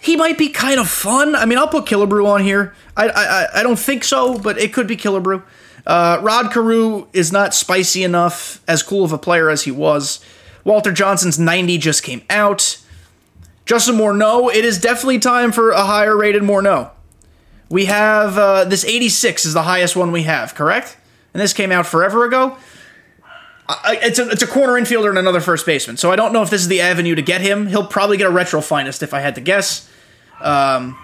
He 0.00 0.16
might 0.16 0.36
be 0.36 0.48
kind 0.48 0.80
of 0.80 0.88
fun. 0.88 1.36
I 1.36 1.44
mean, 1.46 1.58
I'll 1.58 1.68
put 1.68 1.86
Killebrew 1.86 2.26
on 2.26 2.42
here. 2.42 2.74
I, 2.96 3.08
I, 3.08 3.60
I 3.60 3.62
don't 3.62 3.78
think 3.78 4.02
so, 4.02 4.36
but 4.36 4.58
it 4.58 4.72
could 4.72 4.88
be 4.88 4.96
Killebrew. 4.96 5.44
Uh, 5.86 6.18
Rod 6.22 6.52
Carew 6.52 7.06
is 7.12 7.32
not 7.32 7.54
spicy 7.54 8.04
enough, 8.04 8.62
as 8.68 8.82
cool 8.82 9.04
of 9.04 9.12
a 9.12 9.18
player 9.18 9.50
as 9.50 9.62
he 9.62 9.70
was. 9.70 10.24
Walter 10.64 10.92
Johnson's 10.92 11.38
90 11.38 11.78
just 11.78 12.02
came 12.02 12.22
out. 12.30 12.78
Justin 13.66 13.96
Morneau, 13.96 14.52
it 14.52 14.64
is 14.64 14.80
definitely 14.80 15.18
time 15.18 15.52
for 15.52 15.70
a 15.70 15.84
higher 15.84 16.16
rated 16.16 16.42
Morneau. 16.42 16.90
We 17.68 17.86
have 17.86 18.36
uh, 18.36 18.64
this 18.64 18.84
86 18.84 19.44
is 19.44 19.54
the 19.54 19.62
highest 19.62 19.96
one 19.96 20.12
we 20.12 20.24
have, 20.24 20.54
correct? 20.54 20.96
And 21.32 21.40
this 21.40 21.52
came 21.52 21.72
out 21.72 21.86
forever 21.86 22.24
ago. 22.24 22.56
I, 23.68 23.98
it's 24.02 24.18
a 24.18 24.28
it's 24.28 24.42
a 24.42 24.46
corner 24.46 24.74
infielder 24.74 25.08
and 25.08 25.16
another 25.16 25.40
first 25.40 25.64
baseman, 25.64 25.96
so 25.96 26.10
I 26.10 26.16
don't 26.16 26.32
know 26.32 26.42
if 26.42 26.50
this 26.50 26.60
is 26.60 26.68
the 26.68 26.80
avenue 26.80 27.14
to 27.14 27.22
get 27.22 27.40
him. 27.40 27.68
He'll 27.68 27.86
probably 27.86 28.16
get 28.16 28.26
a 28.26 28.30
retro 28.30 28.60
finest 28.60 29.02
if 29.02 29.14
I 29.14 29.20
had 29.20 29.36
to 29.36 29.40
guess. 29.40 29.88
Um, 30.40 30.98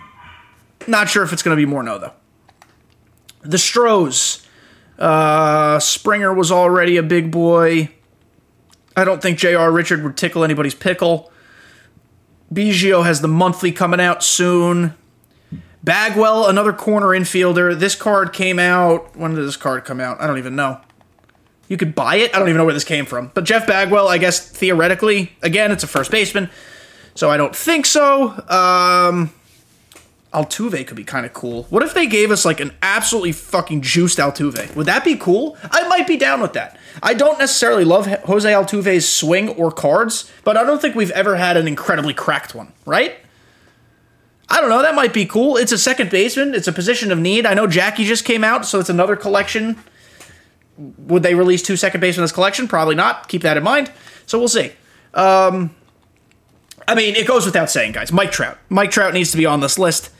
not 0.86 1.08
sure 1.08 1.22
if 1.22 1.32
it's 1.32 1.42
going 1.42 1.56
to 1.56 1.66
be 1.66 1.70
Morneau 1.70 2.00
though. 2.00 2.12
The 3.42 3.58
Stros. 3.58 4.46
Uh, 4.98 5.78
Springer 5.78 6.34
was 6.34 6.50
already 6.50 6.96
a 6.96 7.02
big 7.02 7.30
boy. 7.30 7.90
I 8.96 9.04
don't 9.04 9.22
think 9.22 9.38
J.R. 9.38 9.70
Richard 9.70 10.02
would 10.02 10.16
tickle 10.16 10.42
anybody's 10.42 10.74
pickle. 10.74 11.30
Biggio 12.52 13.04
has 13.04 13.20
the 13.20 13.28
monthly 13.28 13.70
coming 13.70 14.00
out 14.00 14.24
soon. 14.24 14.94
Bagwell, 15.84 16.48
another 16.48 16.72
corner 16.72 17.08
infielder. 17.08 17.78
This 17.78 17.94
card 17.94 18.32
came 18.32 18.58
out. 18.58 19.16
When 19.16 19.34
did 19.34 19.46
this 19.46 19.56
card 19.56 19.84
come 19.84 20.00
out? 20.00 20.20
I 20.20 20.26
don't 20.26 20.38
even 20.38 20.56
know. 20.56 20.80
You 21.68 21.76
could 21.76 21.94
buy 21.94 22.16
it. 22.16 22.34
I 22.34 22.38
don't 22.38 22.48
even 22.48 22.58
know 22.58 22.64
where 22.64 22.74
this 22.74 22.84
came 22.84 23.06
from. 23.06 23.30
But 23.34 23.44
Jeff 23.44 23.66
Bagwell, 23.66 24.08
I 24.08 24.18
guess 24.18 24.50
theoretically, 24.50 25.32
again, 25.42 25.70
it's 25.70 25.84
a 25.84 25.86
first 25.86 26.10
baseman, 26.10 26.50
so 27.14 27.30
I 27.30 27.36
don't 27.36 27.54
think 27.54 27.86
so. 27.86 28.30
Um, 28.48 29.32
Altuve 30.38 30.86
could 30.86 30.96
be 30.96 31.04
kind 31.04 31.26
of 31.26 31.32
cool. 31.32 31.64
What 31.64 31.82
if 31.82 31.94
they 31.94 32.06
gave 32.06 32.30
us 32.30 32.44
like 32.44 32.60
an 32.60 32.72
absolutely 32.80 33.32
fucking 33.32 33.82
juiced 33.82 34.18
Altuve? 34.18 34.74
Would 34.76 34.86
that 34.86 35.04
be 35.04 35.16
cool? 35.16 35.56
I 35.70 35.86
might 35.88 36.06
be 36.06 36.16
down 36.16 36.40
with 36.40 36.52
that. 36.52 36.78
I 37.02 37.14
don't 37.14 37.38
necessarily 37.38 37.84
love 37.84 38.06
Jose 38.06 38.50
Altuve's 38.50 39.08
swing 39.08 39.48
or 39.50 39.72
cards, 39.72 40.30
but 40.44 40.56
I 40.56 40.64
don't 40.64 40.80
think 40.80 40.94
we've 40.94 41.10
ever 41.10 41.36
had 41.36 41.56
an 41.56 41.66
incredibly 41.66 42.14
cracked 42.14 42.54
one, 42.54 42.72
right? 42.86 43.16
I 44.48 44.60
don't 44.60 44.70
know. 44.70 44.80
That 44.82 44.94
might 44.94 45.12
be 45.12 45.26
cool. 45.26 45.56
It's 45.56 45.72
a 45.72 45.78
second 45.78 46.10
baseman. 46.10 46.54
It's 46.54 46.68
a 46.68 46.72
position 46.72 47.12
of 47.12 47.18
need. 47.18 47.44
I 47.44 47.54
know 47.54 47.66
Jackie 47.66 48.04
just 48.04 48.24
came 48.24 48.44
out, 48.44 48.64
so 48.64 48.78
it's 48.80 48.88
another 48.88 49.16
collection. 49.16 49.76
Would 50.78 51.22
they 51.22 51.34
release 51.34 51.62
two 51.62 51.76
second 51.76 52.00
basemen 52.00 52.22
in 52.22 52.24
this 52.24 52.32
collection? 52.32 52.68
Probably 52.68 52.94
not. 52.94 53.28
Keep 53.28 53.42
that 53.42 53.56
in 53.56 53.64
mind. 53.64 53.90
So 54.26 54.38
we'll 54.38 54.48
see. 54.48 54.72
Um, 55.12 55.74
I 56.86 56.94
mean, 56.94 57.16
it 57.16 57.26
goes 57.26 57.44
without 57.44 57.70
saying, 57.70 57.92
guys. 57.92 58.12
Mike 58.12 58.30
Trout. 58.30 58.56
Mike 58.70 58.90
Trout 58.90 59.12
needs 59.12 59.30
to 59.32 59.36
be 59.36 59.44
on 59.44 59.60
this 59.60 59.78
list. 59.78 60.10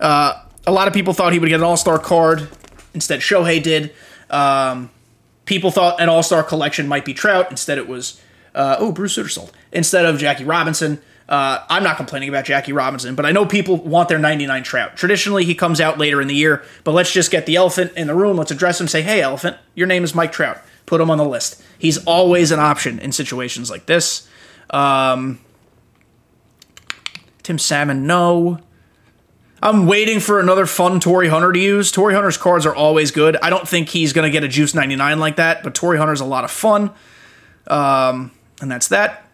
Uh, 0.00 0.42
a 0.66 0.72
lot 0.72 0.88
of 0.88 0.94
people 0.94 1.14
thought 1.14 1.32
he 1.32 1.38
would 1.38 1.48
get 1.48 1.56
an 1.56 1.64
All 1.64 1.76
Star 1.76 1.98
card. 1.98 2.48
Instead, 2.94 3.20
Shohei 3.20 3.62
did. 3.62 3.92
Um, 4.30 4.90
people 5.44 5.70
thought 5.70 6.00
an 6.00 6.08
All 6.08 6.22
Star 6.22 6.42
collection 6.42 6.88
might 6.88 7.04
be 7.04 7.14
Trout. 7.14 7.50
Instead, 7.50 7.78
it 7.78 7.88
was 7.88 8.20
uh, 8.54 8.76
oh 8.78 8.92
Bruce 8.92 9.14
Sutter 9.14 9.28
sold 9.28 9.52
instead 9.72 10.04
of 10.04 10.18
Jackie 10.18 10.44
Robinson. 10.44 11.00
Uh, 11.28 11.62
I'm 11.68 11.82
not 11.82 11.98
complaining 11.98 12.30
about 12.30 12.46
Jackie 12.46 12.72
Robinson, 12.72 13.14
but 13.14 13.26
I 13.26 13.32
know 13.32 13.44
people 13.44 13.76
want 13.76 14.08
their 14.08 14.18
99 14.18 14.62
Trout. 14.62 14.96
Traditionally, 14.96 15.44
he 15.44 15.54
comes 15.54 15.78
out 15.78 15.98
later 15.98 16.22
in 16.22 16.28
the 16.28 16.34
year, 16.34 16.62
but 16.84 16.92
let's 16.92 17.12
just 17.12 17.30
get 17.30 17.44
the 17.44 17.56
elephant 17.56 17.92
in 17.96 18.06
the 18.06 18.14
room. 18.14 18.38
Let's 18.38 18.50
address 18.50 18.80
him. 18.80 18.88
Say, 18.88 19.02
hey, 19.02 19.20
elephant, 19.20 19.58
your 19.74 19.86
name 19.86 20.04
is 20.04 20.14
Mike 20.14 20.32
Trout. 20.32 20.58
Put 20.86 21.02
him 21.02 21.10
on 21.10 21.18
the 21.18 21.26
list. 21.26 21.62
He's 21.78 22.02
always 22.06 22.50
an 22.50 22.60
option 22.60 22.98
in 22.98 23.12
situations 23.12 23.70
like 23.70 23.84
this. 23.84 24.26
Um, 24.70 25.38
Tim 27.42 27.58
Salmon, 27.58 28.06
no. 28.06 28.60
I'm 29.62 29.86
waiting 29.86 30.20
for 30.20 30.38
another 30.38 30.66
fun 30.66 31.00
Torii 31.00 31.28
Hunter 31.28 31.52
to 31.52 31.58
use. 31.58 31.90
Torii 31.90 32.14
Hunter's 32.14 32.36
cards 32.36 32.64
are 32.64 32.74
always 32.74 33.10
good. 33.10 33.36
I 33.42 33.50
don't 33.50 33.66
think 33.66 33.88
he's 33.88 34.12
going 34.12 34.24
to 34.24 34.30
get 34.30 34.44
a 34.44 34.48
Juice 34.48 34.74
99 34.74 35.18
like 35.18 35.36
that, 35.36 35.62
but 35.62 35.74
Torii 35.74 35.98
Hunter's 35.98 36.20
a 36.20 36.24
lot 36.24 36.44
of 36.44 36.50
fun. 36.50 36.90
Um, 37.66 38.30
and 38.60 38.70
that's 38.70 38.88
that. 38.88 39.24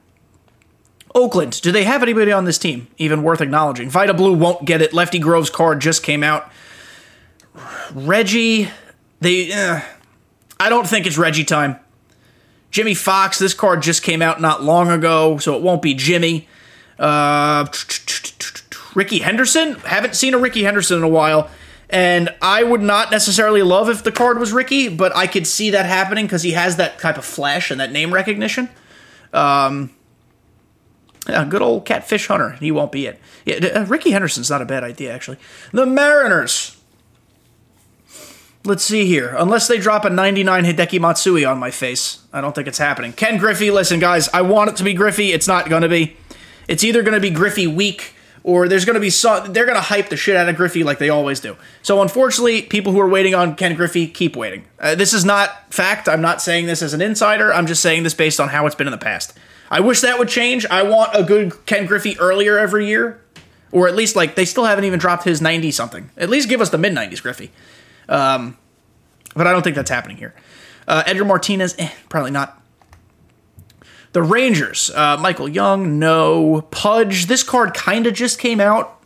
Oakland, 1.14 1.60
do 1.62 1.70
they 1.70 1.84
have 1.84 2.02
anybody 2.02 2.32
on 2.32 2.44
this 2.44 2.58
team 2.58 2.88
even 2.96 3.22
worth 3.22 3.40
acknowledging? 3.40 3.88
Vida 3.88 4.14
Blue 4.14 4.32
won't 4.32 4.64
get 4.64 4.82
it. 4.82 4.92
Lefty 4.92 5.18
Grove's 5.18 5.50
card 5.50 5.80
just 5.80 6.02
came 6.02 6.24
out. 6.24 6.50
Reggie, 7.92 8.68
they. 9.20 9.52
Uh, 9.52 9.80
I 10.58 10.68
don't 10.68 10.88
think 10.88 11.06
it's 11.06 11.16
Reggie 11.16 11.44
time. 11.44 11.78
Jimmie 12.72 12.94
Foxx, 12.94 13.38
this 13.38 13.54
card 13.54 13.82
just 13.82 14.02
came 14.02 14.22
out 14.22 14.40
not 14.40 14.64
long 14.64 14.90
ago, 14.90 15.38
so 15.38 15.54
it 15.54 15.62
won't 15.62 15.82
be 15.82 15.94
Jimmy. 15.94 16.48
Uh, 16.98 17.66
Rickey 18.94 19.18
Henderson, 19.18 19.74
haven't 19.80 20.14
seen 20.16 20.34
a 20.34 20.38
Rickey 20.38 20.64
Henderson 20.64 20.98
in 20.98 21.04
a 21.04 21.08
while. 21.08 21.50
And 21.90 22.34
I 22.40 22.62
would 22.62 22.80
not 22.80 23.10
necessarily 23.10 23.62
love 23.62 23.88
if 23.88 24.02
the 24.02 24.12
card 24.12 24.38
was 24.38 24.52
Rickey, 24.52 24.88
but 24.88 25.14
I 25.14 25.26
could 25.26 25.46
see 25.46 25.70
that 25.70 25.86
happening 25.86 26.26
because 26.26 26.42
he 26.42 26.52
has 26.52 26.76
that 26.76 26.98
type 26.98 27.18
of 27.18 27.24
flash 27.24 27.70
and 27.70 27.78
that 27.80 27.92
name 27.92 28.12
recognition. 28.12 28.68
Um, 29.32 29.90
yeah, 31.28 31.44
good 31.44 31.62
old 31.62 31.84
catfish 31.84 32.26
hunter. 32.26 32.52
He 32.52 32.70
won't 32.70 32.92
be 32.92 33.06
it. 33.06 33.20
Yeah, 33.44 33.56
uh, 33.56 33.84
Rickey 33.86 34.10
Henderson's 34.10 34.50
not 34.50 34.62
a 34.62 34.66
bad 34.66 34.84
idea, 34.84 35.12
actually. 35.12 35.38
The 35.72 35.86
Mariners. 35.86 36.76
Let's 38.64 38.82
see 38.82 39.06
here. 39.06 39.34
Unless 39.36 39.68
they 39.68 39.78
drop 39.78 40.06
a 40.06 40.10
99 40.10 40.64
Hideki 40.64 40.98
Matsui 40.98 41.44
on 41.44 41.58
my 41.58 41.70
face, 41.70 42.22
I 42.32 42.40
don't 42.40 42.54
think 42.54 42.66
it's 42.66 42.78
happening. 42.78 43.12
Ken 43.12 43.36
Griffey, 43.36 43.70
listen, 43.70 44.00
guys, 44.00 44.28
I 44.30 44.40
want 44.40 44.70
it 44.70 44.76
to 44.76 44.84
be 44.84 44.94
Griffey. 44.94 45.32
It's 45.32 45.46
not 45.46 45.68
going 45.68 45.82
to 45.82 45.88
be. 45.88 46.16
It's 46.66 46.82
either 46.82 47.02
going 47.02 47.14
to 47.14 47.20
be 47.20 47.28
Griffey 47.28 47.66
weak 47.66 48.13
or 48.44 48.68
there's 48.68 48.84
going 48.84 48.94
to 48.94 49.00
be 49.00 49.10
some. 49.10 49.52
They're 49.52 49.64
going 49.64 49.76
to 49.76 49.82
hype 49.82 50.10
the 50.10 50.16
shit 50.16 50.36
out 50.36 50.48
of 50.48 50.54
Griffey 50.54 50.84
like 50.84 50.98
they 50.98 51.08
always 51.08 51.40
do. 51.40 51.56
So 51.82 52.02
unfortunately, 52.02 52.62
people 52.62 52.92
who 52.92 53.00
are 53.00 53.08
waiting 53.08 53.34
on 53.34 53.56
Ken 53.56 53.74
Griffey 53.74 54.06
keep 54.06 54.36
waiting. 54.36 54.66
Uh, 54.78 54.94
this 54.94 55.12
is 55.12 55.24
not 55.24 55.72
fact. 55.72 56.08
I'm 56.08 56.20
not 56.20 56.40
saying 56.42 56.66
this 56.66 56.82
as 56.82 56.92
an 56.94 57.00
insider. 57.00 57.52
I'm 57.52 57.66
just 57.66 57.82
saying 57.82 58.04
this 58.04 58.14
based 58.14 58.38
on 58.38 58.50
how 58.50 58.66
it's 58.66 58.76
been 58.76 58.86
in 58.86 58.92
the 58.92 58.98
past. 58.98 59.36
I 59.70 59.80
wish 59.80 60.02
that 60.02 60.18
would 60.18 60.28
change. 60.28 60.66
I 60.66 60.82
want 60.82 61.10
a 61.14 61.22
good 61.22 61.64
Ken 61.64 61.86
Griffey 61.86 62.18
earlier 62.20 62.58
every 62.58 62.86
year, 62.86 63.20
or 63.72 63.88
at 63.88 63.96
least 63.96 64.14
like 64.14 64.34
they 64.34 64.44
still 64.44 64.66
haven't 64.66 64.84
even 64.84 64.98
dropped 64.98 65.24
his 65.24 65.40
90 65.40 65.70
something. 65.70 66.10
At 66.16 66.28
least 66.28 66.48
give 66.50 66.60
us 66.60 66.68
the 66.68 66.78
mid 66.78 66.92
90s 66.92 67.22
Griffey. 67.22 67.50
Um, 68.10 68.58
but 69.34 69.46
I 69.46 69.52
don't 69.52 69.62
think 69.62 69.74
that's 69.74 69.90
happening 69.90 70.18
here. 70.18 70.34
Uh, 70.86 71.02
Edgar 71.06 71.24
Martinez, 71.24 71.74
eh, 71.78 71.90
probably 72.10 72.30
not. 72.30 72.62
The 74.14 74.22
Rangers, 74.22 74.90
uh, 74.94 75.16
Michael 75.16 75.48
Young, 75.48 75.98
no. 75.98 76.62
Pudge, 76.70 77.26
this 77.26 77.42
card 77.42 77.74
kind 77.74 78.06
of 78.06 78.14
just 78.14 78.38
came 78.38 78.60
out, 78.60 79.02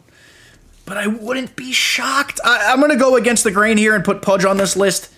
but 0.84 0.98
I 0.98 1.06
wouldn't 1.06 1.56
be 1.56 1.72
shocked. 1.72 2.38
I, 2.44 2.74
am 2.74 2.78
going 2.78 2.90
to 2.90 2.98
go 2.98 3.16
against 3.16 3.42
the 3.42 3.50
grain 3.50 3.78
here 3.78 3.94
and 3.94 4.04
put 4.04 4.20
Pudge 4.20 4.44
on 4.44 4.58
this 4.58 4.76
list. 4.76 5.10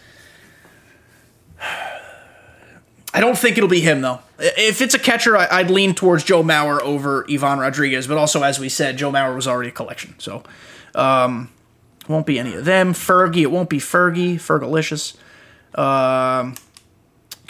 I 3.13 3.19
don't 3.19 3.37
think 3.37 3.57
it'll 3.59 3.69
be 3.69 3.81
him, 3.81 4.01
though. 4.01 4.21
If 4.39 4.81
it's 4.81 4.95
a 4.95 4.99
catcher, 5.01 5.37
I, 5.37 5.63
would 5.63 5.73
lean 5.73 5.97
towards 5.97 6.23
Joe 6.23 6.45
Mauer 6.45 6.81
over 6.83 7.27
Ivan 7.29 7.59
Rodriguez, 7.59 8.07
but 8.07 8.17
also, 8.17 8.45
as 8.45 8.61
we 8.61 8.69
said, 8.69 8.97
Joe 8.97 9.11
Mauer 9.11 9.35
was 9.35 9.49
already 9.49 9.71
a 9.71 9.73
collection, 9.73 10.15
so 10.19 10.45
um, 10.95 11.51
won't 12.07 12.27
be 12.27 12.39
any 12.39 12.55
of 12.55 12.65
them. 12.65 12.93
Fergie, 12.93 13.43
it 13.43 13.51
won't 13.51 13.69
be 13.69 13.79
Fergie. 13.79 14.37
Fergalicious. 14.37 15.17
Um, 15.77 16.55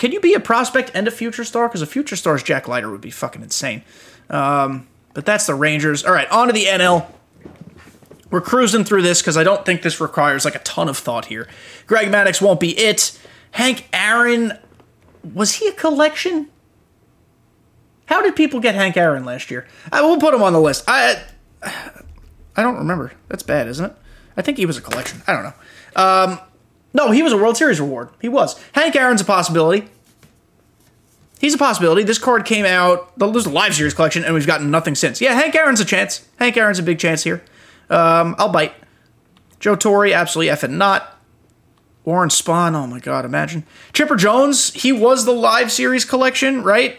can 0.01 0.13
you 0.13 0.21
be 0.21 0.33
a 0.33 0.41
prospect 0.41 0.91
and 0.95 1.07
a 1.07 1.11
future 1.11 1.45
star? 1.45 1.69
Because 1.69 1.83
a 1.83 1.87
future 1.87 2.17
star's 2.17 2.43
Jack 2.43 2.67
Leiter 2.67 2.91
would 2.91 3.03
be 3.03 3.11
fucking 3.11 3.43
insane. 3.43 3.83
Um, 4.31 4.89
but 5.13 5.27
that's 5.27 5.47
the 5.47 5.55
Rangers. 5.55 6.05
All 6.07 6.13
right, 6.15 6.29
on 6.31 6.47
to 6.47 6.55
the 6.55 6.65
NL. 6.65 7.07
We're 8.31 8.41
cruising 8.41 8.85
through 8.85 9.03
this 9.03 9.21
because 9.21 9.37
I 9.37 9.45
don't 9.45 9.67
think 9.67 9.83
this 9.83 10.01
requires 10.01 10.47
like 10.47 10.55
a 10.55 10.61
ton 10.61 10.89
of 10.89 10.97
thought 10.97 11.27
here. 11.27 11.47
Greg 11.87 12.09
Maddux 12.09 12.41
won't 12.41 12.61
be 12.61 12.71
it. 12.79 13.21
Hank 13.51 13.89
Aaron, 13.93 14.55
was 15.35 15.57
he 15.57 15.69
a 15.69 15.73
collection? 15.73 16.49
How 18.07 18.23
did 18.23 18.35
people 18.35 18.59
get 18.59 18.75
Hank 18.75 18.97
Aaron 18.97 19.27
last 19.27 19.51
year? 19.51 19.69
I 19.93 20.01
will 20.01 20.17
put 20.17 20.33
him 20.33 20.43
on 20.43 20.55
the 20.55 20.63
list. 20.63 20.85
I 20.89 21.23
I 21.63 22.63
don't 22.63 22.79
remember. 22.79 23.13
That's 23.29 23.43
bad, 23.43 23.69
isn't 23.69 23.85
it? 23.85 23.97
I 24.35 24.41
think 24.41 24.57
he 24.57 24.65
was 24.65 24.79
a 24.79 24.81
collection. 24.81 25.21
I 25.27 25.35
don't 25.35 25.43
know. 25.43 25.53
Um, 25.95 26.41
no, 26.93 27.11
he 27.11 27.23
was 27.23 27.33
a 27.33 27.37
World 27.37 27.57
Series 27.57 27.81
reward. 27.81 28.11
He 28.21 28.29
was. 28.29 28.61
Hank 28.73 28.97
Aaron's 28.97 29.21
a 29.21 29.25
possibility. 29.25 29.89
He's 31.41 31.55
a 31.55 31.59
possibility. 31.59 32.03
This 32.03 32.19
card 32.19 32.45
came 32.45 32.67
out. 32.67 33.17
There's 33.19 33.47
a 33.47 33.51
live 33.51 33.75
series 33.75 33.95
collection, 33.95 34.25
and 34.25 34.35
we've 34.35 34.47
gotten 34.47 34.71
nothing 34.71 34.95
since. 34.95 35.21
Yeah, 35.21 35.35
Hank 35.35 35.55
Aaron's 35.55 35.81
a 35.81 35.85
chance. 35.85 36.29
Hank 36.39 36.57
Aaron's 36.57 36.79
a 36.79 36.83
big 36.83 36.99
chance 36.99 37.25
here. 37.25 37.43
Um, 37.89 38.35
I'll 38.39 38.53
bite. 38.53 38.75
Joe 39.59 39.77
Torre, 39.77 40.13
absolutely 40.13 40.53
effing 40.53 40.73
not. 40.73 41.17
Warren 42.05 42.31
Spahn, 42.31 42.75
oh 42.75 42.87
my 42.87 42.99
god, 42.99 43.25
imagine. 43.25 43.65
Chipper 43.93 44.17
Jones, 44.17 44.73
he 44.73 44.91
was 44.91 45.25
the 45.25 45.33
live 45.33 45.71
series 45.71 46.05
collection, 46.05 46.63
right? 46.63 46.99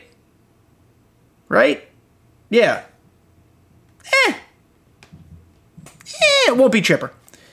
Right? 1.49 1.87
Yeah. 2.49 2.83
Eh. 4.05 4.33
Eh, 4.33 4.35
it 6.47 6.57
won't 6.57 6.71
be 6.71 6.81
Chipper. 6.81 7.11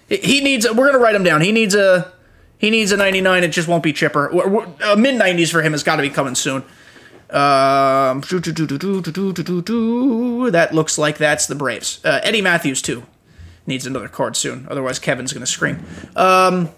He 0.09 0.41
needs. 0.41 0.71
We're 0.71 0.87
gonna 0.87 0.99
write 0.99 1.15
him 1.15 1.23
down. 1.23 1.41
He 1.41 1.53
needs 1.53 1.75
a 1.75 2.13
he 2.59 2.71
needs 2.71 2.93
a 2.93 2.97
99. 2.97 3.45
It 3.45 3.49
just 3.49 3.69
won't 3.69 3.83
be 3.83 3.93
chipper. 3.93 4.27
A 4.27 4.97
mid 4.97 5.21
90s 5.21 5.51
for 5.51 5.63
him 5.63 5.73
has 5.73 5.83
got 5.83 5.97
to 5.97 6.03
be 6.03 6.11
coming 6.11 6.35
soon. 6.35 6.63
Um, 7.31 8.21
that 8.21 10.71
looks 10.73 10.99
like 10.99 11.19
that's 11.19 11.47
the 11.47 11.55
Braves. 11.55 12.05
Uh, 12.05 12.21
Eddie 12.23 12.43
Mathews 12.43 12.83
too 12.83 13.05
needs 13.67 13.87
another 13.87 14.09
card 14.09 14.35
soon. 14.35 14.67
Otherwise, 14.71 14.99
Kevin's 14.99 15.33
going 15.33 15.43
to 15.43 15.47
scream. 15.47 15.85
Um, 16.17 16.71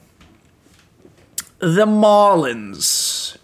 the 1.61 1.87
Marlins. 1.87 3.37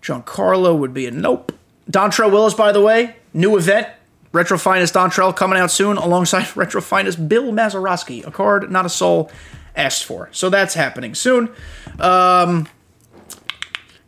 Giancarlo 0.00 0.78
would 0.78 0.94
be 0.94 1.06
a 1.06 1.10
nope. 1.10 1.52
Dontrelle 1.90 2.30
Willis, 2.30 2.54
by 2.54 2.72
the 2.72 2.80
way, 2.80 3.16
new 3.34 3.56
event. 3.56 3.88
Retro 4.32 4.58
Finest 4.58 4.94
Dontrelle 4.94 5.34
coming 5.34 5.58
out 5.58 5.72
soon 5.72 5.96
alongside 5.96 6.46
Retro 6.56 6.80
Finest 6.80 7.28
Bill 7.28 7.52
Mazeroski. 7.52 8.24
A 8.24 8.30
card, 8.30 8.70
not 8.70 8.86
a 8.86 8.88
soul 8.88 9.30
asked 9.76 10.04
for. 10.04 10.28
So 10.32 10.50
that's 10.50 10.74
happening 10.74 11.14
soon. 11.14 11.50
Um, 11.98 12.68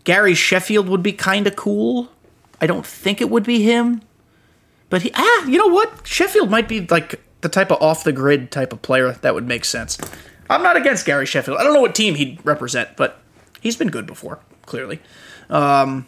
Gary 0.04 0.34
Sheffield 0.34 0.88
would 0.88 1.02
be 1.02 1.12
kind 1.12 1.46
of 1.46 1.56
cool. 1.56 2.08
I 2.60 2.66
don't 2.66 2.86
think 2.86 3.20
it 3.20 3.30
would 3.30 3.44
be 3.44 3.62
him. 3.62 4.02
But 4.90 5.02
he, 5.02 5.10
ah, 5.14 5.46
you 5.46 5.58
know 5.58 5.68
what? 5.68 6.06
Sheffield 6.06 6.50
might 6.50 6.68
be 6.68 6.86
like 6.86 7.20
the 7.40 7.48
type 7.48 7.70
of 7.70 7.80
off 7.80 8.04
the 8.04 8.12
grid 8.12 8.50
type 8.50 8.72
of 8.72 8.82
player 8.82 9.12
that 9.12 9.34
would 9.34 9.46
make 9.46 9.64
sense. 9.64 9.98
I'm 10.50 10.62
not 10.62 10.76
against 10.76 11.06
Gary 11.06 11.26
Sheffield. 11.26 11.58
I 11.58 11.62
don't 11.64 11.72
know 11.72 11.80
what 11.80 11.94
team 11.94 12.14
he'd 12.14 12.44
represent, 12.44 12.96
but 12.96 13.20
he's 13.60 13.76
been 13.76 13.88
good 13.88 14.06
before, 14.06 14.40
clearly. 14.66 15.00
Um, 15.48 16.06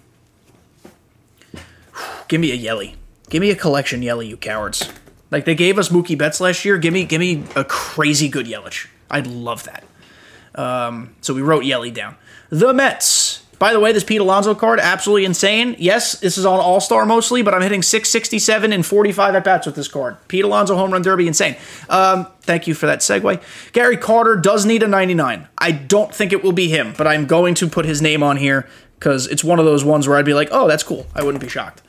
give 2.28 2.40
me 2.40 2.52
a 2.52 2.54
Yelly. 2.54 2.96
Give 3.30 3.40
me 3.40 3.50
a 3.50 3.56
collection 3.56 4.02
Yelly, 4.02 4.26
you 4.26 4.36
cowards. 4.36 4.88
Like 5.30 5.46
they 5.46 5.54
gave 5.54 5.78
us 5.78 5.88
Mookie 5.88 6.16
Betts 6.16 6.40
last 6.40 6.64
year. 6.64 6.78
Give 6.78 6.92
me, 6.92 7.04
give 7.04 7.20
me 7.20 7.44
a 7.56 7.64
crazy 7.64 8.28
good 8.28 8.46
Yelich. 8.46 8.86
I'd 9.10 9.26
love 9.26 9.64
that. 9.64 9.84
Um, 10.54 11.14
so 11.20 11.34
we 11.34 11.42
wrote 11.42 11.64
Yelly 11.64 11.90
down. 11.90 12.16
The 12.50 12.72
Mets. 12.72 13.42
By 13.58 13.72
the 13.72 13.80
way, 13.80 13.92
this 13.92 14.04
Pete 14.04 14.20
Alonso 14.20 14.54
card, 14.54 14.80
absolutely 14.80 15.24
insane. 15.24 15.76
Yes, 15.78 16.18
this 16.18 16.36
is 16.36 16.44
on 16.44 16.58
All 16.58 16.80
Star 16.80 17.06
mostly, 17.06 17.40
but 17.42 17.54
I'm 17.54 17.62
hitting 17.62 17.82
667 17.82 18.72
and 18.72 18.84
45 18.84 19.34
at 19.36 19.44
bats 19.44 19.66
with 19.66 19.76
this 19.76 19.88
card. 19.88 20.16
Pete 20.28 20.44
Alonso 20.44 20.76
home 20.76 20.90
run 20.90 21.02
derby, 21.02 21.26
insane. 21.26 21.56
Um, 21.88 22.26
thank 22.42 22.66
you 22.66 22.74
for 22.74 22.86
that 22.86 22.98
segue. 22.98 23.42
Gary 23.72 23.96
Carter 23.96 24.36
does 24.36 24.66
need 24.66 24.82
a 24.82 24.88
99. 24.88 25.48
I 25.56 25.72
don't 25.72 26.14
think 26.14 26.32
it 26.32 26.42
will 26.42 26.52
be 26.52 26.68
him, 26.68 26.94
but 26.98 27.06
I'm 27.06 27.26
going 27.26 27.54
to 27.54 27.68
put 27.68 27.86
his 27.86 28.02
name 28.02 28.22
on 28.22 28.36
here 28.36 28.68
because 28.98 29.26
it's 29.28 29.44
one 29.44 29.58
of 29.58 29.64
those 29.64 29.84
ones 29.84 30.08
where 30.08 30.18
I'd 30.18 30.24
be 30.24 30.34
like, 30.34 30.48
oh, 30.50 30.66
that's 30.68 30.82
cool. 30.82 31.06
I 31.14 31.22
wouldn't 31.22 31.42
be 31.42 31.48
shocked. 31.48 31.80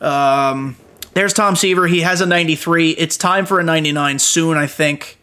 Um, 0.00 0.76
there's 1.14 1.32
Tom 1.32 1.56
Seaver. 1.56 1.86
He 1.86 2.00
has 2.02 2.20
a 2.20 2.26
93. 2.26 2.90
It's 2.90 3.16
time 3.16 3.46
for 3.46 3.58
a 3.58 3.64
99 3.64 4.18
soon, 4.18 4.56
I 4.56 4.66
think. 4.66 5.17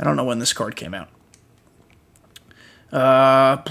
I 0.00 0.04
don't 0.04 0.16
know 0.16 0.24
when 0.24 0.38
this 0.38 0.54
card 0.54 0.76
came 0.76 0.94
out. 0.94 1.08
Uh, 2.90 3.62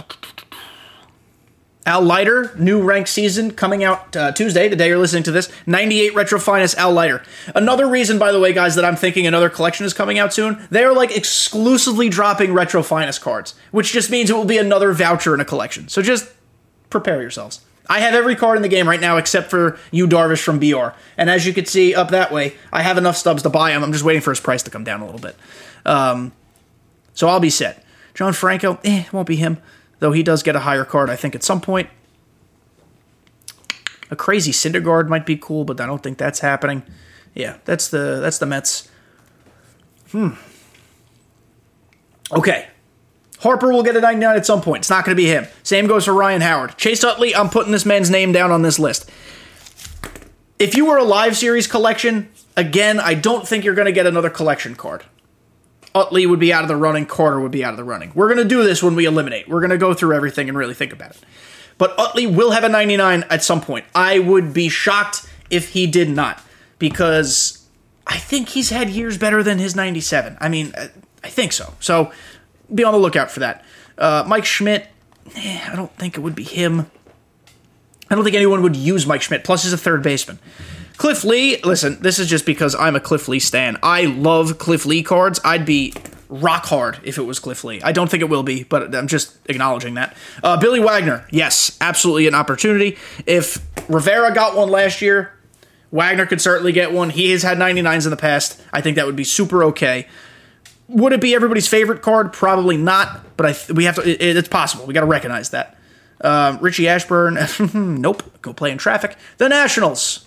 Al 1.88 2.02
Leiter, 2.02 2.56
new 2.56 2.84
rank 2.84 3.08
season 3.08 3.50
coming 3.50 3.84
out 3.84 4.16
uh, 4.16 4.32
Tuesday, 4.32 4.68
the 4.68 4.76
day 4.76 4.90
you're 4.90 5.00
listening 5.00 5.24
to 5.24 5.32
this. 5.32 5.52
98 5.66 6.14
Retro 6.14 6.40
Finest 6.40 6.78
Al 6.78 6.94
Leiter. 6.94 7.24
Another 7.56 7.88
reason, 7.88 8.20
by 8.20 8.32
the 8.32 8.40
way, 8.40 8.54
guys, 8.54 8.76
that 8.76 8.86
I'm 8.86 8.96
thinking 8.96 9.26
another 9.26 9.50
collection 9.50 9.88
is 9.88 9.94
coming 9.94 10.20
out 10.20 10.32
soon. 10.32 10.68
They 10.70 10.84
are 10.84 10.94
like 10.94 11.18
exclusively 11.18 12.08
dropping 12.08 12.54
Retro 12.54 12.84
Finest 12.84 13.22
cards, 13.22 13.56
which 13.72 13.92
just 13.92 14.12
means 14.12 14.30
it 14.30 14.34
will 14.34 14.46
be 14.46 14.60
another 14.60 14.94
voucher 14.94 15.34
in 15.34 15.42
a 15.42 15.46
collection. 15.46 15.88
So 15.88 16.04
just 16.04 16.32
prepare 16.92 17.22
yourselves. 17.22 17.62
I 17.90 18.02
have 18.02 18.14
every 18.14 18.36
card 18.36 18.56
in 18.56 18.62
the 18.62 18.70
game 18.70 18.88
right 18.88 19.02
now 19.02 19.18
except 19.18 19.50
for 19.50 19.80
Yu 19.90 20.08
Darvish 20.08 20.44
from 20.44 20.60
BR. 20.60 20.96
And 21.18 21.28
as 21.28 21.48
you 21.48 21.54
can 21.54 21.66
see 21.66 21.96
up 21.96 22.10
that 22.10 22.32
way, 22.32 22.54
I 22.72 22.84
have 22.84 23.00
enough 23.00 23.18
stubs 23.18 23.42
to 23.42 23.50
buy 23.50 23.72
him. 23.72 23.84
I'm 23.84 23.92
just 23.92 24.06
waiting 24.06 24.22
for 24.22 24.30
his 24.30 24.40
price 24.40 24.62
to 24.64 24.70
come 24.70 24.84
down 24.84 25.02
a 25.02 25.06
little 25.06 25.20
bit. 25.20 25.36
Um, 25.90 26.34
so 27.14 27.28
I'll 27.28 27.40
be 27.40 27.50
set. 27.50 27.84
John 28.14 28.32
Franco, 28.34 28.80
eh, 28.84 29.06
won't 29.12 29.28
be 29.28 29.36
him, 29.36 29.58
though 30.00 30.12
he 30.12 30.24
does 30.24 30.44
get 30.44 30.56
a 30.56 30.60
higher 30.60 30.86
card, 30.86 31.10
I 31.10 31.16
think, 31.16 31.36
at 31.36 31.44
some 31.44 31.60
point. 31.60 31.90
A 34.12 34.16
crazy 34.16 34.52
Syndergaard 34.52 35.08
might 35.08 35.26
be 35.26 35.36
cool, 35.36 35.66
but 35.66 35.82
I 35.82 35.86
don't 35.86 36.02
think 36.02 36.18
that's 36.18 36.40
happening. 36.40 36.84
Yeah, 37.34 37.58
that's 37.66 37.90
the 37.90 38.20
that's 38.22 38.38
the 38.38 38.46
Mets. 38.46 38.90
Hmm. 40.12 40.30
Okay. 42.32 42.68
Harper 43.40 43.72
will 43.72 43.84
get 43.84 43.96
a 43.96 44.02
99 44.02 44.36
at 44.36 44.46
some 44.46 44.62
point. 44.62 44.82
It's 44.82 44.90
not 44.90 45.06
going 45.06 45.16
to 45.16 45.22
be 45.22 45.28
him. 45.28 45.48
Same 45.64 45.88
goes 45.88 46.06
for 46.06 46.14
Ryan 46.14 46.42
Howard. 46.42 46.76
Chase 46.78 47.04
Utley, 47.04 47.34
I'm 47.34 47.50
putting 47.50 47.72
this 47.72 47.86
man's 47.86 48.10
name 48.10 48.32
down 48.32 48.52
on 48.52 48.64
this 48.64 48.80
list. 48.80 49.10
If 50.58 50.76
you 50.76 50.86
were 50.86 50.98
a 50.98 51.04
live 51.04 51.38
series 51.38 51.66
collection, 51.66 52.30
again, 52.58 53.00
I 53.00 53.14
don't 53.14 53.48
think 53.48 53.64
you're 53.64 53.76
going 53.76 53.86
to 53.86 53.94
get 53.94 54.06
another 54.06 54.30
collection 54.30 54.76
card. 54.76 55.06
Utley 55.96 56.26
would 56.26 56.40
be 56.40 56.54
out 56.54 56.64
of 56.64 56.68
the 56.68 56.76
running, 56.76 57.06
Carter 57.06 57.40
would 57.40 57.52
be 57.52 57.64
out 57.64 57.72
of 57.72 57.78
the 57.78 57.84
running. 57.84 58.12
We're 58.14 58.28
going 58.28 58.38
to 58.38 58.46
do 58.46 58.64
this 58.64 58.84
when 58.84 58.96
we 58.96 59.06
eliminate. 59.06 59.48
We're 59.48 59.60
going 59.60 59.72
to 59.72 59.78
go 59.78 59.94
through 59.94 60.16
everything 60.16 60.48
and 60.50 60.58
really 60.58 60.74
think 60.74 60.94
about 60.94 61.12
it. 61.12 61.20
But 61.78 61.98
Utley 61.98 62.28
will 62.28 62.52
have 62.52 62.64
a 62.64 62.70
99 62.70 63.24
at 63.30 63.44
some 63.44 63.62
point. 63.62 63.86
I 63.96 64.20
would 64.20 64.54
be 64.54 64.70
shocked 64.70 65.28
if 65.50 65.70
he 65.70 65.88
did 65.88 66.10
not 66.10 66.42
because 66.78 67.66
I 68.06 68.18
think 68.18 68.50
he's 68.50 68.70
had 68.70 68.90
years 68.90 69.18
better 69.18 69.42
than 69.44 69.60
his 69.60 69.76
97. 69.76 70.38
I 70.40 70.50
mean, 70.50 70.74
I 71.24 71.28
think 71.28 71.54
so. 71.54 71.74
So 71.80 72.12
be 72.74 72.84
on 72.84 72.94
the 72.94 73.00
lookout 73.00 73.32
for 73.32 73.40
that. 73.40 73.64
Uh, 73.98 74.24
Mike 74.28 74.46
Schmidt, 74.46 74.88
eh, 75.36 75.70
I 75.72 75.76
don't 75.76 75.94
think 75.96 76.18
it 76.18 76.22
would 76.22 76.36
be 76.36 76.44
him. 76.44 76.92
I 78.10 78.16
don't 78.16 78.24
think 78.24 78.36
anyone 78.36 78.62
would 78.64 78.76
use 78.76 79.06
Mike 79.06 79.22
Schmidt. 79.22 79.44
Plus, 79.44 79.64
he's 79.64 79.74
a 79.74 79.78
third 79.78 80.02
baseman. 80.02 80.40
Cliff 81.00 81.24
Lee, 81.24 81.62
listen, 81.64 81.98
this 82.02 82.20
is 82.20 82.30
just 82.30 82.46
because 82.46 82.76
I'm 82.76 82.94
a 82.94 83.00
Cliff 83.00 83.30
Lee 83.30 83.40
stan. 83.40 83.78
I 83.82 84.04
love 84.04 84.58
Cliff 84.58 84.86
Lee 84.86 85.02
cards. 85.02 85.40
I'd 85.46 85.66
be 85.66 85.94
rock 86.28 86.66
hard 86.66 87.00
if 87.04 87.18
it 87.18 87.22
was 87.22 87.40
Cliff 87.40 87.64
Lee. 87.64 87.82
I 87.82 87.94
don't 87.94 88.12
think 88.12 88.20
it 88.22 88.28
will 88.28 88.44
be, 88.44 88.64
but 88.64 88.94
I'm 88.94 89.08
just 89.08 89.38
acknowledging 89.48 89.94
that. 89.94 90.18
Uh, 90.44 90.58
Billy 90.58 90.82
Wagner, 90.82 91.26
yes, 91.32 91.78
absolutely 91.80 92.28
an 92.28 92.36
opportunity. 92.36 92.98
If 93.26 93.66
Rivera 93.90 94.34
got 94.34 94.58
one 94.58 94.70
last 94.70 95.02
year, 95.02 95.32
Wagner 95.94 96.26
could 96.26 96.42
certainly 96.42 96.74
get 96.74 96.92
one. 96.92 97.12
He 97.12 97.32
has 97.32 97.44
had 97.44 97.58
99s 97.58 98.04
in 98.04 98.12
the 98.12 98.18
past. 98.18 98.62
I 98.74 98.82
think 98.82 98.98
that 98.98 99.06
would 99.06 99.16
be 99.16 99.24
super 99.24 99.64
okay. 99.64 100.06
Would 100.90 101.14
it 101.14 101.22
be 101.22 101.34
everybody's 101.34 101.70
favorite 101.70 102.02
card? 102.02 102.34
Probably 102.34 102.76
not, 102.76 103.38
but 103.38 103.46
I 103.46 103.74
we 103.74 103.86
have 103.86 103.96
to. 103.96 104.02
It, 104.02 104.36
it's 104.36 104.50
possible. 104.50 104.86
We 104.86 104.94
got 104.94 105.02
to 105.02 105.06
recognize 105.06 105.52
that. 105.52 105.78
Um, 106.20 106.58
Richie 106.60 106.90
Ashburn, 106.90 107.40
nope. 108.02 108.42
Go 108.42 108.52
play 108.52 108.72
in 108.72 108.78
traffic. 108.78 109.16
The 109.38 109.48
Nationals. 109.48 110.26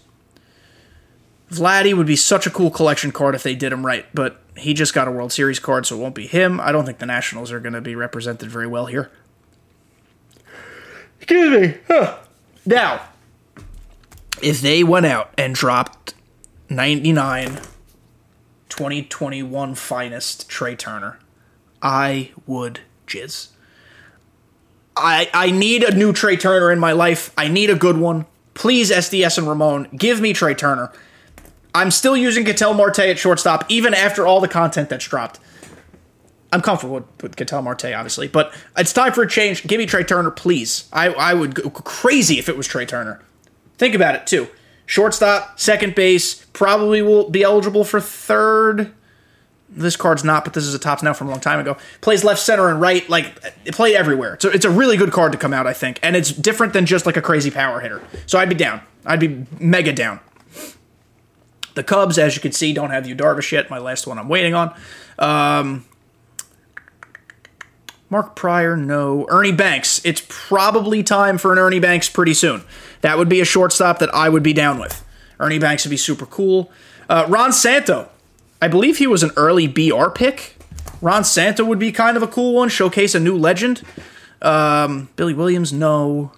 Vladdy 1.52 1.94
would 1.94 2.06
be 2.06 2.16
such 2.16 2.46
a 2.46 2.50
cool 2.50 2.70
collection 2.70 3.12
card 3.12 3.34
if 3.34 3.42
they 3.42 3.54
did 3.54 3.72
him 3.72 3.84
right, 3.84 4.06
but 4.14 4.40
he 4.56 4.74
just 4.74 4.94
got 4.94 5.08
a 5.08 5.10
World 5.10 5.32
Series 5.32 5.58
card, 5.58 5.86
so 5.86 5.96
it 5.96 6.00
won't 6.00 6.14
be 6.14 6.26
him. 6.26 6.60
I 6.60 6.72
don't 6.72 6.86
think 6.86 6.98
the 6.98 7.06
Nationals 7.06 7.52
are 7.52 7.60
going 7.60 7.74
to 7.74 7.80
be 7.80 7.94
represented 7.94 8.50
very 8.50 8.66
well 8.66 8.86
here. 8.86 9.10
Excuse 11.20 11.60
me. 11.60 11.78
Huh. 11.86 12.18
Now, 12.64 13.08
if 14.42 14.60
they 14.60 14.82
went 14.82 15.06
out 15.06 15.32
and 15.36 15.54
dropped 15.54 16.14
99 16.68 17.60
2021 18.68 19.74
finest 19.74 20.48
Trea 20.48 20.74
Turner, 20.74 21.18
I 21.82 22.32
would 22.46 22.80
jizz. 23.06 23.48
I 24.96 25.28
I 25.34 25.50
need 25.50 25.82
a 25.82 25.94
new 25.94 26.12
Trea 26.12 26.36
Turner 26.36 26.72
in 26.72 26.78
my 26.78 26.92
life. 26.92 27.32
I 27.36 27.48
need 27.48 27.68
a 27.68 27.76
good 27.76 27.98
one. 27.98 28.26
Please, 28.54 28.90
SDS 28.90 29.38
and 29.38 29.48
Ramone, 29.48 29.88
give 29.96 30.20
me 30.20 30.32
Trea 30.32 30.54
Turner. 30.54 30.90
I'm 31.74 31.90
still 31.90 32.16
using 32.16 32.44
Ketel 32.44 32.74
Marte 32.74 33.00
at 33.00 33.18
shortstop, 33.18 33.64
even 33.68 33.94
after 33.94 34.26
all 34.26 34.40
the 34.40 34.48
content 34.48 34.88
that's 34.88 35.06
dropped. 35.06 35.40
I'm 36.52 36.60
comfortable 36.60 37.06
with, 37.22 37.36
Ketel 37.36 37.62
Marte, 37.62 37.86
obviously, 37.86 38.28
but 38.28 38.54
it's 38.76 38.92
time 38.92 39.12
for 39.12 39.22
a 39.22 39.28
change. 39.28 39.66
Give 39.66 39.78
me 39.78 39.86
Trea 39.86 40.04
Turner, 40.04 40.30
please. 40.30 40.88
I, 40.92 41.08
I 41.08 41.32
would 41.32 41.54
go 41.54 41.70
crazy 41.70 42.38
if 42.38 42.48
it 42.48 42.56
was 42.58 42.66
Trea 42.66 42.84
Turner. 42.84 43.22
Think 43.78 43.94
about 43.94 44.14
it, 44.14 44.26
too. 44.26 44.48
Shortstop, 44.84 45.58
second 45.58 45.94
base, 45.94 46.44
probably 46.52 47.00
will 47.00 47.30
be 47.30 47.42
eligible 47.42 47.84
for 47.84 48.00
third. 48.00 48.92
This 49.70 49.96
card's 49.96 50.22
not, 50.22 50.44
but 50.44 50.52
this 50.52 50.64
is 50.64 50.74
a 50.74 50.78
Topps 50.78 51.02
now 51.02 51.14
from 51.14 51.28
a 51.28 51.30
long 51.30 51.40
time 51.40 51.58
ago. 51.58 51.78
Plays 52.02 52.22
left, 52.22 52.40
center, 52.40 52.68
and 52.68 52.78
right. 52.78 53.08
Like, 53.08 53.40
play 53.72 53.96
everywhere. 53.96 54.36
So 54.38 54.50
it's 54.50 54.66
a 54.66 54.70
really 54.70 54.98
good 54.98 55.12
card 55.12 55.32
to 55.32 55.38
come 55.38 55.54
out, 55.54 55.66
I 55.66 55.72
think. 55.72 55.98
And 56.02 56.14
it's 56.14 56.30
different 56.30 56.74
than 56.74 56.84
just 56.84 57.06
like 57.06 57.16
a 57.16 57.22
crazy 57.22 57.50
power 57.50 57.80
hitter. 57.80 58.02
So 58.26 58.38
I'd 58.38 58.50
be 58.50 58.54
down. 58.54 58.82
I'd 59.06 59.20
be 59.20 59.46
mega 59.58 59.94
down. 59.94 60.20
The 61.74 61.82
Cubs, 61.82 62.18
as 62.18 62.34
you 62.34 62.42
can 62.42 62.52
see, 62.52 62.72
don't 62.72 62.90
have 62.90 63.06
Yu 63.06 63.14
Darvish 63.14 63.52
yet. 63.52 63.70
My 63.70 63.78
last 63.78 64.06
one 64.06 64.18
I'm 64.18 64.28
waiting 64.28 64.54
on. 64.54 64.74
Um, 65.18 65.84
Mark 68.10 68.36
Prior, 68.36 68.76
no. 68.76 69.26
Ernie 69.30 69.52
Banks. 69.52 70.04
It's 70.04 70.22
probably 70.28 71.02
time 71.02 71.38
for 71.38 71.52
an 71.52 71.58
Ernie 71.58 71.80
Banks 71.80 72.10
pretty 72.10 72.34
soon. 72.34 72.62
That 73.00 73.16
would 73.16 73.28
be 73.28 73.40
a 73.40 73.44
shortstop 73.44 74.00
that 74.00 74.14
I 74.14 74.28
would 74.28 74.42
be 74.42 74.52
down 74.52 74.78
with. 74.78 75.02
Ernie 75.40 75.58
Banks 75.58 75.84
would 75.84 75.90
be 75.90 75.96
super 75.96 76.26
cool. 76.26 76.70
Uh, 77.08 77.24
Ron 77.28 77.52
Santo. 77.52 78.10
I 78.60 78.68
believe 78.68 78.98
he 78.98 79.06
was 79.06 79.22
an 79.22 79.30
early 79.36 79.66
BR 79.66 80.10
pick. 80.10 80.56
Ron 81.00 81.24
Santo 81.24 81.64
would 81.64 81.78
be 81.78 81.90
kind 81.90 82.16
of 82.16 82.22
a 82.22 82.28
cool 82.28 82.54
one, 82.54 82.68
showcase 82.68 83.14
a 83.14 83.20
new 83.20 83.36
legend. 83.36 83.82
Um, 84.40 85.08
Billy 85.16 85.34
Williams, 85.34 85.72
no. 85.72 86.32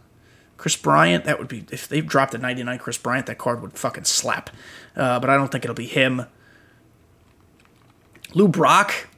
Kris 0.57 0.77
Bryant, 0.77 1.25
that 1.25 1.39
would 1.39 1.49
be 1.49 1.65
if 1.71 1.89
they 1.89 2.01
dropped 2.01 2.35
a 2.35 2.39
99 2.39 2.79
Kris 2.79 2.99
Bryant, 2.99 3.27
that 3.27 3.39
card 3.39 3.61
would 3.63 3.73
fucking 3.77 4.05
slap. 4.05 4.51
Uh, 4.97 5.19
but 5.21 5.31
I 5.31 5.37
don't 5.37 5.51
think 5.51 5.65
it'll 5.65 5.75
be 5.75 5.87
him. 5.87 6.27
Lou 8.35 8.49
Brock, 8.49 9.09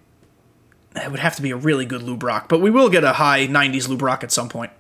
it 0.95 1.11
would 1.11 1.21
have 1.21 1.37
to 1.37 1.43
be 1.43 1.51
a 1.51 1.57
really 1.57 1.87
good 1.87 2.03
Lou 2.03 2.17
Brock, 2.17 2.49
but 2.49 2.61
we 2.61 2.71
will 2.71 2.89
get 2.89 3.05
a 3.05 3.15
high 3.15 3.47
90s 3.47 3.89
Lou 3.89 3.97
Brock 3.97 4.25
at 4.25 4.33
some 4.33 4.49
point. 4.49 4.73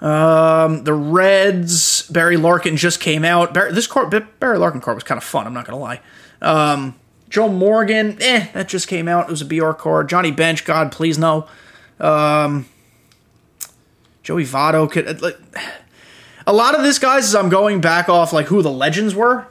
Um, 0.00 0.84
the 0.84 0.94
Reds, 0.94 2.08
Barry 2.08 2.36
Larkin 2.36 2.76
just 2.76 3.00
came 3.00 3.24
out. 3.24 3.52
Barry, 3.52 3.72
this 3.72 3.86
card, 3.86 4.10
Barry 4.38 4.58
Larkin 4.58 4.80
card 4.80 4.96
was 4.96 5.04
kind 5.04 5.18
of 5.18 5.24
fun. 5.24 5.46
I'm 5.46 5.54
not 5.54 5.66
gonna 5.66 5.78
lie. 5.78 6.00
Um, 6.40 6.94
Joe 7.28 7.48
Morgan, 7.48 8.16
eh, 8.20 8.48
that 8.52 8.68
just 8.68 8.88
came 8.88 9.08
out. 9.08 9.28
It 9.28 9.30
was 9.30 9.42
a 9.42 9.44
BR 9.44 9.72
card. 9.72 10.08
Johnny 10.08 10.30
Bench, 10.30 10.64
God, 10.64 10.92
please 10.92 11.18
no. 11.18 11.46
Um, 11.98 12.66
Joey 14.28 14.44
Votto 14.44 14.90
could 14.90 15.08
uh, 15.08 15.14
like 15.22 15.38
a 16.46 16.52
lot 16.52 16.74
of 16.74 16.82
this 16.82 16.98
guys 16.98 17.24
as 17.24 17.34
I'm 17.34 17.48
going 17.48 17.80
back 17.80 18.10
off 18.10 18.30
like 18.30 18.48
who 18.48 18.60
the 18.60 18.70
legends 18.70 19.14
were. 19.14 19.46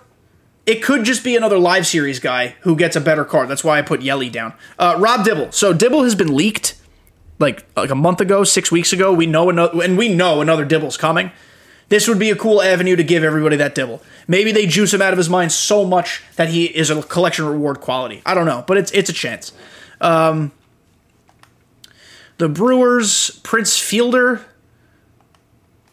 It 0.67 0.83
could 0.83 1.03
just 1.03 1.23
be 1.23 1.35
another 1.35 1.57
live 1.57 1.87
series 1.87 2.19
guy 2.19 2.49
who 2.61 2.75
gets 2.75 2.95
a 2.95 3.01
better 3.01 3.25
card. 3.25 3.49
That's 3.49 3.63
why 3.63 3.79
I 3.79 3.81
put 3.81 4.03
Yelly 4.03 4.29
down. 4.29 4.53
Uh, 4.77 4.95
Rob 4.99 5.25
Dibble. 5.25 5.51
So 5.51 5.73
Dibble 5.73 6.03
has 6.03 6.13
been 6.13 6.35
leaked 6.35 6.79
like 7.39 7.65
like 7.75 7.89
a 7.89 7.95
month 7.95 8.21
ago, 8.21 8.43
six 8.43 8.71
weeks 8.71 8.93
ago. 8.93 9.11
We 9.11 9.25
know 9.25 9.49
another, 9.49 9.81
and 9.81 9.97
we 9.97 10.13
know 10.13 10.41
another 10.41 10.63
Dibble's 10.63 10.95
coming. 10.95 11.31
This 11.89 12.07
would 12.07 12.19
be 12.19 12.29
a 12.29 12.35
cool 12.35 12.61
avenue 12.61 12.95
to 12.97 13.03
give 13.03 13.23
everybody 13.23 13.55
that 13.55 13.73
Dibble. 13.73 14.03
Maybe 14.27 14.51
they 14.51 14.67
juice 14.67 14.93
him 14.93 15.01
out 15.01 15.11
of 15.11 15.17
his 15.17 15.27
mind 15.27 15.51
so 15.53 15.85
much 15.85 16.21
that 16.35 16.49
he 16.49 16.65
is 16.65 16.91
a 16.91 17.01
collection 17.01 17.47
reward 17.47 17.81
quality. 17.81 18.21
I 18.27 18.35
don't 18.35 18.45
know, 18.45 18.63
but 18.67 18.77
it's 18.77 18.91
it's 18.91 19.09
a 19.09 19.13
chance. 19.13 19.53
Um, 20.01 20.51
the 22.37 22.47
Brewers, 22.47 23.39
Prince 23.41 23.79
Fielder. 23.79 24.45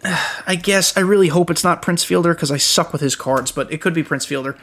I 0.47 0.57
guess 0.57 0.97
I 0.97 1.01
really 1.01 1.29
hope 1.29 1.51
it's 1.51 1.65
not 1.65 1.83
Prince 1.83 2.05
Fielder 2.05 2.35
because 2.35 2.51
I 2.51 2.59
suck 2.59 2.93
with 2.93 3.01
his 3.01 3.17
cards, 3.17 3.51
but 3.51 3.73
it 3.73 3.81
could 3.81 3.95
be 3.95 4.03
Prince 4.03 4.27
Fielder. 4.27 4.57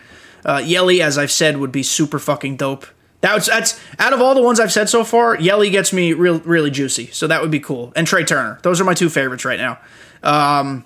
Uh, 0.46 0.62
Yelly, 0.64 1.02
as 1.02 1.18
I've 1.18 1.32
said, 1.32 1.58
would 1.58 1.72
be 1.72 1.84
super 1.84 2.20
fucking 2.20 2.58
dope. 2.58 2.86
That's 3.22 3.46
that's 3.46 3.80
out 4.00 4.14
of 4.14 4.22
all 4.22 4.34
the 4.34 4.42
ones 4.42 4.60
I've 4.60 4.72
said 4.72 4.90
so 4.90 5.04
far, 5.04 5.36
Yelly 5.38 5.70
gets 5.70 5.94
me 5.94 6.14
real 6.14 6.40
really 6.40 6.72
juicy, 6.72 7.08
so 7.08 7.28
that 7.28 7.42
would 7.42 7.52
be 7.52 7.60
cool. 7.60 7.94
And 7.96 8.08
Trea 8.08 8.26
Turner, 8.26 8.60
those 8.64 8.82
are 8.82 8.84
my 8.84 8.96
two 8.96 9.10
favorites 9.10 9.46
right 9.46 9.60
now. 9.60 9.80
Um, 10.24 10.86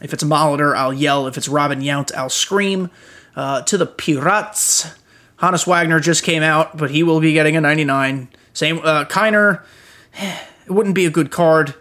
if 0.00 0.12
it's 0.12 0.22
Molitor, 0.22 0.76
I'll 0.76 0.92
yell. 0.92 1.26
If 1.26 1.36
it's 1.36 1.48
Robin 1.48 1.80
Yount, 1.80 2.14
I'll 2.14 2.30
scream. 2.30 2.90
Uh, 3.34 3.62
to 3.62 3.76
the 3.76 3.86
Pirates, 3.86 4.94
Honus 5.40 5.66
Wagner 5.66 5.98
just 5.98 6.22
came 6.22 6.44
out, 6.44 6.76
but 6.76 6.92
he 6.92 7.02
will 7.02 7.18
be 7.18 7.32
getting 7.32 7.56
a 7.56 7.60
99. 7.60 8.28
Same 8.52 8.78
uh, 8.78 9.04
Kiner, 9.06 9.64
it 10.14 10.70
wouldn't 10.70 10.94
be 10.94 11.06
a 11.06 11.10
good 11.10 11.32
card. 11.32 11.74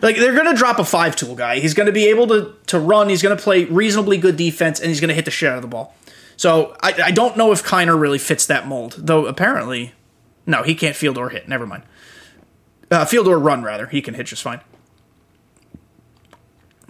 Like 0.00 0.16
they're 0.16 0.36
gonna 0.36 0.54
drop 0.54 0.78
a 0.78 0.84
five 0.84 1.16
tool 1.16 1.34
guy. 1.34 1.58
He's 1.60 1.74
gonna 1.74 1.92
be 1.92 2.06
able 2.06 2.26
to 2.28 2.54
to 2.66 2.78
run. 2.78 3.08
He's 3.08 3.22
gonna 3.22 3.36
play 3.36 3.64
reasonably 3.64 4.18
good 4.18 4.36
defense, 4.36 4.80
and 4.80 4.88
he's 4.88 5.00
gonna 5.00 5.14
hit 5.14 5.24
the 5.24 5.30
shit 5.30 5.50
out 5.50 5.56
of 5.56 5.62
the 5.62 5.68
ball. 5.68 5.94
So 6.36 6.76
I, 6.80 6.94
I 7.06 7.10
don't 7.10 7.36
know 7.36 7.50
if 7.50 7.64
Kiner 7.64 7.98
really 7.98 8.18
fits 8.18 8.46
that 8.46 8.66
mold, 8.66 8.94
though 8.96 9.26
apparently, 9.26 9.92
no, 10.46 10.62
he 10.62 10.74
can't 10.74 10.94
field 10.94 11.18
or 11.18 11.30
hit. 11.30 11.48
Never 11.48 11.66
mind. 11.66 11.82
Uh, 12.90 13.04
field 13.04 13.26
or 13.26 13.38
run 13.38 13.62
rather. 13.62 13.86
He 13.86 14.00
can 14.00 14.14
hit 14.14 14.26
just 14.26 14.42
fine. 14.42 14.60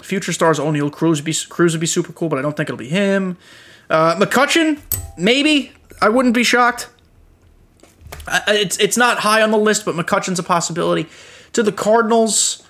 Future 0.03 0.33
stars 0.33 0.59
Oneil 0.59 0.93
Cruz 0.93 1.19
would 1.19 1.25
be 1.25 1.35
Cruz 1.49 1.73
would 1.73 1.81
be 1.81 1.87
super 1.87 2.13
cool, 2.13 2.29
but 2.29 2.39
I 2.39 2.43
don't 2.43 2.57
think 2.57 2.69
it'll 2.69 2.79
be 2.79 2.89
him. 2.89 3.37
Uh, 3.91 4.17
McCutchen, 4.17 4.81
maybe. 5.17 5.73
I 6.01 6.09
wouldn't 6.09 6.35
be 6.35 6.45
shocked. 6.45 6.89
Uh, 8.27 8.41
it's 8.49 8.77
it's 8.79 8.97
not 8.97 9.19
high 9.19 9.43
on 9.43 9.51
the 9.51 9.59
list, 9.59 9.85
but 9.85 9.95
McCutchen's 9.95 10.39
a 10.39 10.43
possibility. 10.43 11.09
To 11.55 11.63
the 11.63 11.73
Cardinals, 11.73 12.63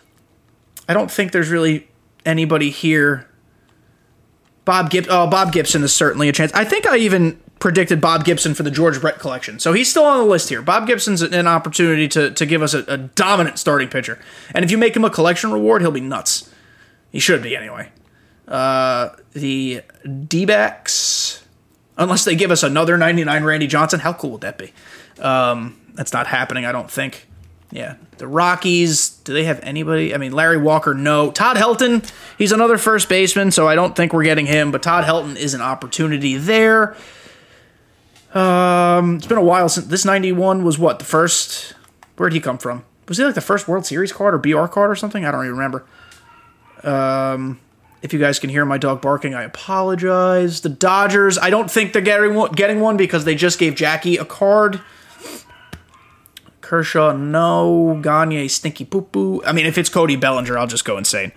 I 0.89 0.95
don't 0.95 1.11
think 1.11 1.33
there's 1.33 1.51
really 1.51 1.89
anybody 2.25 2.71
here 2.71 3.29
Bob 4.69 4.91
Gib- 4.91 5.07
oh, 5.09 5.27
Bob 5.27 5.51
Gibson 5.51 5.83
is 5.83 5.95
certainly 5.95 6.29
a 6.29 6.33
chance. 6.33 6.53
I 6.53 6.63
think 6.63 6.87
I 6.87 6.99
even 6.99 7.41
predicted 7.59 8.03
Bob 8.03 8.27
Gibson 8.27 8.53
for 8.53 8.65
the 8.65 8.71
George 8.71 9.01
Brett 9.01 9.19
collection. 9.19 9.59
So 9.59 9.73
he's 9.73 9.89
still 9.89 10.05
on 10.05 10.19
the 10.19 10.25
list 10.25 10.51
here. 10.51 10.61
Bob 10.61 10.87
Gibson's 10.87 11.23
an 11.23 11.47
opportunity 11.47 12.07
to, 12.09 12.31
to 12.33 12.45
give 12.45 12.61
us 12.61 12.75
a, 12.75 12.85
a 12.87 12.99
dominant 12.99 13.59
starting 13.59 13.89
pitcher. 13.89 14.19
And 14.55 14.67
if 14.67 14.71
you 14.71 14.77
make 14.77 14.95
him 14.95 15.07
a 15.07 15.11
collection 15.11 15.53
reward, 15.53 15.81
he'll 15.81 15.91
be 15.91 16.03
nuts. 16.03 16.53
He 17.11 17.19
should 17.19 17.43
be 17.43 17.57
anyway. 17.57 17.89
Uh, 18.47 19.09
the 19.33 19.81
D 20.27 20.47
unless 21.97 22.25
they 22.27 22.35
give 22.35 22.51
us 22.51 22.63
another 22.63 22.99
99 22.99 23.45
Randy 23.45 23.67
Johnson, 23.67 24.01
how 24.01 24.13
cool 24.13 24.33
would 24.33 24.43
that 24.43 24.59
be? 24.59 24.75
Um, 25.19 25.81
that's 25.95 26.13
not 26.13 26.27
happening, 26.27 26.67
I 26.67 26.73
don't 26.73 26.91
think. 26.91 27.27
Yeah. 27.71 27.97
The 28.17 28.27
Rockies, 28.27 29.11
do 29.25 29.35
they 29.35 29.45
have 29.45 29.61
anybody? 29.63 30.15
I 30.15 30.19
mean, 30.19 30.33
Larry 30.33 30.57
Walker, 30.57 30.95
no. 30.95 31.31
Todd 31.31 31.57
Helton, 31.57 32.11
he's 32.39 32.53
another 32.53 32.79
first 32.79 33.09
baseman, 33.09 33.51
so 33.51 33.69
I 33.69 33.75
don't 33.75 33.95
think 33.95 34.13
we're 34.13 34.25
getting 34.25 34.47
him, 34.47 34.71
but 34.71 34.83
Todd 34.83 35.05
Helton 35.05 35.37
is 35.37 35.55
an 35.55 35.61
opportunity 35.61 36.37
there. 36.37 36.97
Um, 38.35 39.17
it's 39.17 39.27
been 39.27 39.39
a 39.39 39.43
while 39.43 39.69
since 39.69 39.87
this 39.87 40.05
91 40.05 40.65
was 40.65 40.79
what? 40.79 40.99
The 40.99 41.05
first 41.05 41.75
Where'd 42.19 42.33
he 42.33 42.41
come 42.41 42.59
from? 42.59 42.85
Was 43.09 43.17
he 43.17 43.25
like 43.25 43.37
the 43.37 43.41
first 43.41 43.69
World 43.69 43.87
Series 43.87 44.13
card 44.13 44.35
or 44.35 44.39
BR 44.39 44.67
card 44.67 44.91
or 44.91 44.97
something? 44.97 45.25
I 45.25 45.31
don't 45.31 45.45
even 45.45 45.57
remember. 45.57 45.87
Um, 46.83 47.61
if 48.03 48.13
you 48.13 48.19
guys 48.19 48.39
can 48.39 48.51
hear 48.51 48.65
my 48.65 48.77
dog 48.77 49.01
barking, 49.01 49.35
I 49.35 49.45
apologize. 49.45 50.61
The 50.61 50.69
Dodgers, 50.69 51.39
I 51.39 51.51
don't 51.51 51.71
think 51.71 51.93
they're 51.93 52.03
getting 52.03 52.35
one, 52.35 52.53
getting 52.53 52.81
one 52.81 52.97
because 52.97 53.25
they 53.25 53.35
just 53.35 53.59
gave 53.59 53.77
Jackie 53.77 54.17
a 54.17 54.25
card. 54.25 54.81
Kershaw, 56.69 57.13
no. 57.13 57.99
Gagne, 58.03 58.47
stinky 58.49 58.85
poo 58.85 59.01
poo. 59.01 59.43
I 59.47 59.53
mean, 59.53 59.65
if 59.65 59.79
it's 59.79 59.89
Cody 59.89 60.17
Bellinger, 60.17 60.59
I'll 60.59 60.67
just 60.67 60.85
go 60.85 60.99
insane. 60.99 61.33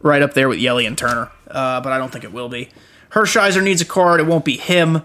Right 0.00 0.22
up 0.22 0.32
there 0.32 0.48
with 0.48 0.58
Yelly 0.58 0.86
and 0.86 0.96
Turner, 0.96 1.30
uh, 1.48 1.82
but 1.82 1.92
I 1.92 1.98
don't 1.98 2.10
think 2.10 2.24
it 2.24 2.32
will 2.32 2.48
be. 2.48 2.70
Hershiser 3.10 3.62
needs 3.62 3.82
a 3.82 3.84
card. 3.84 4.20
It 4.20 4.26
won't 4.26 4.46
be 4.46 4.56
him. 4.56 5.02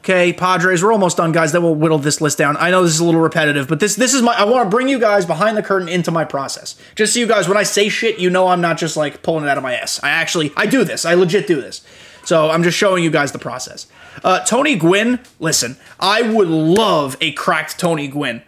Okay, 0.00 0.34
Padres, 0.34 0.84
we're 0.84 0.92
almost 0.92 1.16
done, 1.16 1.32
guys. 1.32 1.52
Then 1.52 1.62
we'll 1.62 1.74
whittle 1.74 1.96
this 1.96 2.20
list 2.20 2.36
down. 2.36 2.58
I 2.58 2.70
know 2.70 2.82
this 2.82 2.92
is 2.92 3.00
a 3.00 3.06
little 3.06 3.22
repetitive, 3.22 3.68
but 3.68 3.80
this 3.80 3.96
this 3.96 4.12
is 4.12 4.20
my 4.20 4.34
I 4.34 4.44
want 4.44 4.66
to 4.66 4.70
bring 4.70 4.90
you 4.90 4.98
guys 4.98 5.24
behind 5.24 5.56
the 5.56 5.62
curtain 5.62 5.88
into 5.88 6.10
my 6.10 6.26
process. 6.26 6.78
Just 6.94 7.14
so 7.14 7.20
you 7.20 7.26
guys, 7.26 7.48
when 7.48 7.56
I 7.56 7.62
say 7.62 7.88
shit, 7.88 8.18
you 8.18 8.28
know 8.28 8.48
I'm 8.48 8.60
not 8.60 8.76
just 8.76 8.98
like 8.98 9.22
pulling 9.22 9.44
it 9.44 9.48
out 9.48 9.56
of 9.56 9.62
my 9.62 9.74
ass. 9.74 9.98
I 10.02 10.10
actually 10.10 10.52
I 10.58 10.66
do 10.66 10.84
this. 10.84 11.06
I 11.06 11.14
legit 11.14 11.46
do 11.46 11.58
this. 11.58 11.80
So 12.24 12.50
I'm 12.50 12.62
just 12.62 12.76
showing 12.76 13.02
you 13.04 13.10
guys 13.10 13.32
the 13.32 13.38
process. 13.38 13.86
Uh, 14.22 14.40
Tony 14.44 14.76
Gwynn, 14.76 15.20
listen, 15.38 15.76
I 15.98 16.22
would 16.22 16.48
love 16.48 17.16
a 17.20 17.32
cracked 17.32 17.78
Tony 17.78 18.08
Gwynn. 18.08 18.42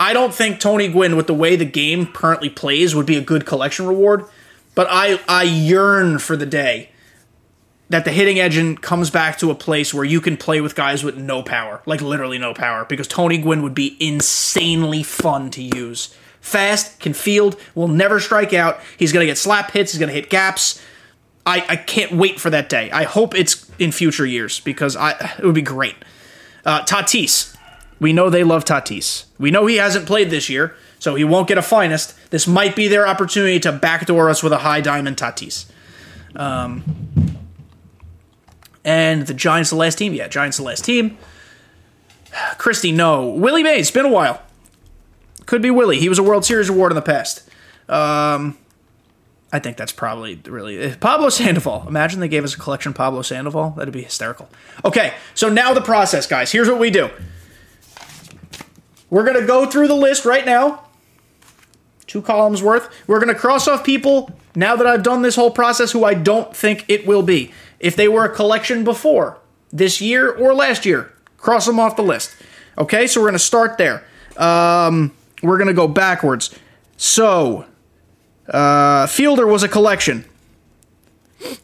I 0.00 0.12
don't 0.12 0.34
think 0.34 0.58
Tony 0.58 0.88
Gwynn, 0.88 1.16
with 1.16 1.28
the 1.28 1.34
way 1.34 1.54
the 1.54 1.64
game 1.64 2.06
currently 2.06 2.50
plays, 2.50 2.94
would 2.94 3.06
be 3.06 3.16
a 3.16 3.20
good 3.20 3.46
collection 3.46 3.86
reward. 3.86 4.24
But 4.74 4.88
I 4.90 5.20
I 5.28 5.42
yearn 5.44 6.18
for 6.18 6.36
the 6.36 6.46
day 6.46 6.90
that 7.88 8.06
the 8.06 8.10
hitting 8.10 8.40
engine 8.40 8.76
comes 8.76 9.10
back 9.10 9.38
to 9.38 9.50
a 9.50 9.54
place 9.54 9.92
where 9.92 10.04
you 10.04 10.20
can 10.20 10.36
play 10.36 10.62
with 10.62 10.74
guys 10.74 11.04
with 11.04 11.16
no 11.16 11.42
power, 11.42 11.82
like 11.84 12.00
literally 12.00 12.38
no 12.38 12.54
power, 12.54 12.86
because 12.86 13.06
Tony 13.06 13.36
Gwynn 13.36 13.62
would 13.62 13.74
be 13.74 13.96
insanely 14.00 15.02
fun 15.02 15.50
to 15.50 15.62
use. 15.62 16.16
Fast, 16.40 16.98
can 17.00 17.12
field, 17.12 17.56
will 17.74 17.88
never 17.88 18.18
strike 18.18 18.54
out. 18.54 18.80
He's 18.98 19.12
going 19.12 19.22
to 19.22 19.30
get 19.30 19.36
slap 19.36 19.70
hits, 19.72 19.92
he's 19.92 19.98
going 19.98 20.08
to 20.08 20.14
hit 20.14 20.30
gaps. 20.30 20.82
I, 21.44 21.64
I 21.68 21.76
can't 21.76 22.12
wait 22.12 22.38
for 22.38 22.50
that 22.50 22.68
day. 22.68 22.90
I 22.90 23.04
hope 23.04 23.34
it's 23.34 23.70
in 23.78 23.92
future 23.92 24.26
years 24.26 24.60
because 24.60 24.96
I 24.96 25.10
it 25.38 25.44
would 25.44 25.54
be 25.54 25.62
great. 25.62 25.96
Uh, 26.64 26.84
Tatis. 26.84 27.56
We 27.98 28.12
know 28.12 28.30
they 28.30 28.42
love 28.44 28.64
Tatis. 28.64 29.26
We 29.38 29.50
know 29.50 29.66
he 29.66 29.76
hasn't 29.76 30.06
played 30.06 30.30
this 30.30 30.48
year, 30.48 30.74
so 30.98 31.14
he 31.14 31.22
won't 31.22 31.46
get 31.46 31.58
a 31.58 31.62
finest. 31.62 32.16
This 32.30 32.48
might 32.48 32.74
be 32.74 32.88
their 32.88 33.06
opportunity 33.06 33.60
to 33.60 33.72
backdoor 33.72 34.28
us 34.28 34.42
with 34.42 34.52
a 34.52 34.58
high 34.58 34.80
diamond 34.80 35.16
Tatis. 35.16 35.66
Um, 36.34 36.82
and 38.84 39.26
the 39.26 39.34
Giants 39.34 39.70
the 39.70 39.76
last 39.76 39.98
team? 39.98 40.14
Yeah, 40.14 40.28
Giants 40.28 40.56
the 40.56 40.64
last 40.64 40.84
team. 40.84 41.16
Christy, 42.58 42.92
no. 42.92 43.28
Willie 43.28 43.62
Mays, 43.62 43.90
been 43.90 44.06
a 44.06 44.10
while. 44.10 44.42
Could 45.46 45.62
be 45.62 45.70
Willie. 45.70 45.98
He 45.98 46.08
was 46.08 46.18
a 46.18 46.22
World 46.22 46.44
Series 46.44 46.68
award 46.68 46.92
in 46.92 46.96
the 46.96 47.02
past. 47.02 47.48
Um, 47.88 48.56
I 49.52 49.58
think 49.58 49.76
that's 49.76 49.92
probably 49.92 50.40
really 50.46 50.78
eh, 50.78 50.94
Pablo 50.98 51.28
Sandoval. 51.28 51.86
Imagine 51.86 52.20
they 52.20 52.28
gave 52.28 52.42
us 52.42 52.54
a 52.54 52.58
collection 52.58 52.94
Pablo 52.94 53.20
Sandoval. 53.22 53.70
That'd 53.70 53.92
be 53.92 54.02
hysterical. 54.02 54.48
Okay, 54.84 55.12
so 55.34 55.48
now 55.48 55.74
the 55.74 55.82
process, 55.82 56.26
guys. 56.26 56.50
Here's 56.50 56.68
what 56.68 56.78
we 56.78 56.90
do. 56.90 57.10
We're 59.10 59.24
gonna 59.24 59.46
go 59.46 59.66
through 59.66 59.88
the 59.88 59.94
list 59.94 60.24
right 60.24 60.46
now. 60.46 60.84
Two 62.06 62.22
columns 62.22 62.62
worth. 62.62 62.88
We're 63.06 63.20
gonna 63.20 63.34
cross 63.34 63.68
off 63.68 63.84
people 63.84 64.30
now 64.54 64.74
that 64.74 64.86
I've 64.86 65.02
done 65.02 65.20
this 65.22 65.36
whole 65.36 65.50
process 65.50 65.92
who 65.92 66.04
I 66.04 66.14
don't 66.14 66.56
think 66.56 66.86
it 66.88 67.06
will 67.06 67.22
be. 67.22 67.52
If 67.78 67.94
they 67.94 68.08
were 68.08 68.24
a 68.24 68.34
collection 68.34 68.84
before, 68.84 69.38
this 69.72 70.00
year 70.00 70.30
or 70.30 70.54
last 70.54 70.86
year, 70.86 71.12
cross 71.36 71.66
them 71.66 71.80
off 71.80 71.96
the 71.96 72.02
list. 72.02 72.34
Okay, 72.78 73.06
so 73.06 73.20
we're 73.20 73.26
to 73.32 73.38
start 73.38 73.76
there. 73.76 74.04
Um, 74.36 75.12
we're 75.42 75.58
to 75.68 75.74
go 75.74 75.88
backwards. 75.88 76.54
So, 76.96 77.66
uh, 78.52 79.06
Fielder 79.06 79.46
was 79.46 79.62
a 79.62 79.68
collection. 79.68 80.24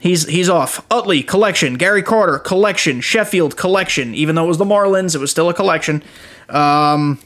He's 0.00 0.26
he's 0.26 0.48
off. 0.48 0.84
Utley 0.90 1.22
collection. 1.22 1.74
Gary 1.74 2.02
Carter 2.02 2.38
collection. 2.38 3.00
Sheffield 3.00 3.56
collection. 3.56 4.14
Even 4.14 4.34
though 4.34 4.44
it 4.44 4.48
was 4.48 4.58
the 4.58 4.64
Marlins, 4.64 5.14
it 5.14 5.18
was 5.18 5.30
still 5.30 5.48
a 5.48 5.54
collection. 5.54 6.02
Um, 6.48 7.20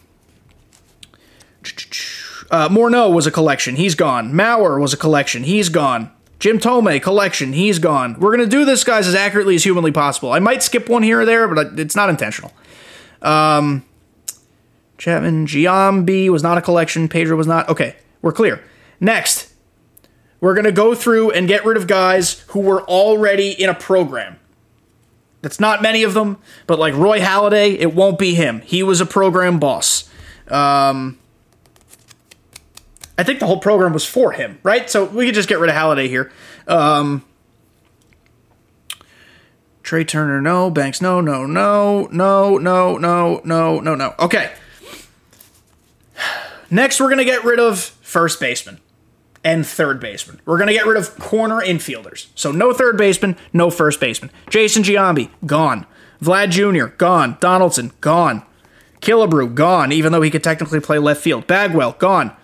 uh, 2.51 2.69
Morneau 2.69 3.13
was 3.13 3.27
a 3.27 3.31
collection. 3.31 3.77
He's 3.77 3.95
gone. 3.95 4.33
Mauer 4.33 4.81
was 4.81 4.93
a 4.93 4.97
collection. 4.99 5.45
He's 5.45 5.71
gone. 5.71 6.11
Jim 6.43 6.59
Thome 6.59 7.01
collection, 7.01 7.53
he's 7.53 7.79
gone. 7.79 8.19
We're 8.19 8.33
gonna 8.33 8.49
do 8.49 8.65
this, 8.65 8.83
guys, 8.83 9.07
as 9.07 9.15
accurately 9.15 9.55
as 9.55 9.63
humanly 9.63 9.93
possible. 9.93 10.33
I 10.33 10.41
might 10.41 10.61
skip 10.61 10.89
one 10.89 11.05
here 11.05 11.21
or 11.21 11.25
there, 11.25 11.47
but 11.47 11.79
it's 11.79 11.95
not 11.95 12.11
intentional. 12.11 12.53
Um, 13.23 13.85
Chapman, 14.99 15.47
Giambi 15.47 16.29
was 16.31 16.43
not 16.43 16.59
a 16.59 16.61
collection. 16.61 17.09
Pedro 17.09 17.37
was 17.37 17.47
not. 17.47 17.69
Okay, 17.69 17.95
we're 18.23 18.33
clear. 18.33 18.61
Next, 18.99 19.52
we're 20.43 20.55
gonna 20.55 20.73
go 20.73 20.93
through 20.93 21.31
and 21.31 21.47
get 21.47 21.65
rid 21.65 21.77
of 21.77 21.87
guys 21.87 22.41
who 22.49 22.61
were 22.61 22.83
already 22.83 23.53
in 23.53 23.71
a 23.71 23.75
program. 23.75 24.41
That's 25.41 25.61
not 25.61 25.81
many 25.81 26.03
of 26.03 26.15
them, 26.15 26.39
but 26.67 26.81
like 26.81 26.95
Roy 26.95 27.21
Halladay, 27.21 27.77
it 27.79 27.95
won't 27.95 28.19
be 28.19 28.35
him. 28.35 28.61
He 28.63 28.83
was 28.83 29.01
a 29.01 29.07
program 29.07 29.61
boss. 29.61 30.11
Um, 30.49 31.19
I 33.17 33.23
think 33.23 33.39
the 33.39 33.47
whole 33.47 33.61
program 33.61 33.93
was 33.93 34.05
for 34.05 34.33
him, 34.33 34.59
right? 34.65 34.91
So 34.91 35.05
we 35.05 35.27
could 35.27 35.35
just 35.35 35.49
get 35.49 35.61
rid 35.61 35.71
of 35.71 35.77
Halladay 35.77 36.09
here. 36.09 36.33
Um, 36.67 37.25
Trea 39.85 40.05
Turner, 40.05 40.41
no. 40.41 40.71
Banks, 40.71 41.01
no, 41.01 41.21
no, 41.21 41.47
no, 41.47 42.09
no, 42.11 42.59
no, 42.59 42.97
no, 42.97 43.41
no, 43.45 43.81
no, 43.81 43.95
no. 43.95 44.15
Okay. 44.19 44.53
Next, 46.71 47.01
we're 47.01 47.09
going 47.09 47.19
to 47.19 47.25
get 47.25 47.45
rid 47.45 47.61
of 47.61 47.79
first 47.79 48.41
baseman 48.41 48.81
and 49.45 49.67
third 49.67 50.01
baseman. 50.01 50.41
We're 50.45 50.59
going 50.59 50.69
to 50.69 50.75
get 50.75 50.87
rid 50.87 50.97
of 50.97 51.19
corner 51.19 51.61
infielders. 51.61 52.29
So 52.35 52.53
no 52.53 52.73
third 52.73 52.97
baseman, 52.97 53.37
no 53.53 53.71
first 53.71 54.01
baseman. 54.01 54.31
Jason 54.49 54.83
Giambi, 54.83 55.31
gone. 55.47 55.87
Vlad 56.23 56.51
Jr., 56.51 56.95
gone. 56.97 57.37
Donaldson, 57.41 57.93
gone. 58.01 58.43
Killebrew, 59.01 59.55
gone, 59.55 59.91
even 59.91 60.13
though 60.13 60.23
he 60.23 60.31
could 60.31 60.45
technically 60.45 60.81
play 60.81 60.99
left 60.99 61.21
field. 61.21 61.47
Bagwell, 61.47 61.93
gone. 61.99 62.37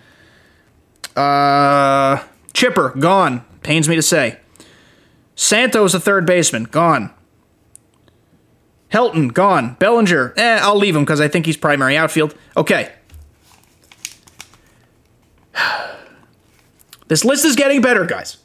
Uh, 1.15 2.21
Chipper, 2.53 2.89
gone. 2.99 3.45
Pains 3.63 3.87
me 3.87 3.95
to 3.95 4.01
say. 4.01 4.39
Santos, 5.35 5.93
a 5.93 5.99
third 5.99 6.25
baseman, 6.25 6.65
gone. 6.65 7.11
Helton, 8.91 9.33
gone. 9.33 9.75
Bellinger, 9.79 10.33
eh, 10.35 10.59
I'll 10.61 10.75
leave 10.77 10.95
him 10.95 11.03
because 11.03 11.21
I 11.21 11.27
think 11.29 11.45
he's 11.45 11.55
primary 11.55 11.95
outfield. 11.95 12.35
Okay. 12.57 12.91
This 17.09 17.25
list 17.25 17.43
is 17.43 17.57
getting 17.57 17.81
better, 17.81 18.05
guys. 18.05 18.37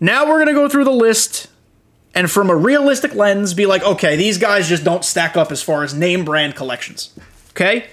Now 0.00 0.26
we're 0.26 0.44
going 0.44 0.48
to 0.48 0.54
go 0.54 0.68
through 0.68 0.84
the 0.84 0.90
list 0.90 1.48
and 2.14 2.30
from 2.30 2.50
a 2.50 2.56
realistic 2.56 3.14
lens 3.14 3.54
be 3.54 3.66
like, 3.66 3.82
okay, 3.82 4.16
these 4.16 4.38
guys 4.38 4.68
just 4.68 4.84
don't 4.84 5.04
stack 5.04 5.36
up 5.36 5.52
as 5.52 5.62
far 5.62 5.84
as 5.84 5.94
name 5.94 6.24
brand 6.24 6.56
collections. 6.56 7.16
Okay? 7.50 7.86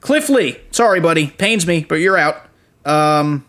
Cliff 0.00 0.28
Lee, 0.28 0.58
sorry, 0.70 1.00
buddy, 1.00 1.28
pains 1.28 1.66
me, 1.66 1.84
but 1.88 1.96
you're 1.96 2.18
out. 2.18 2.46
Um, 2.84 3.44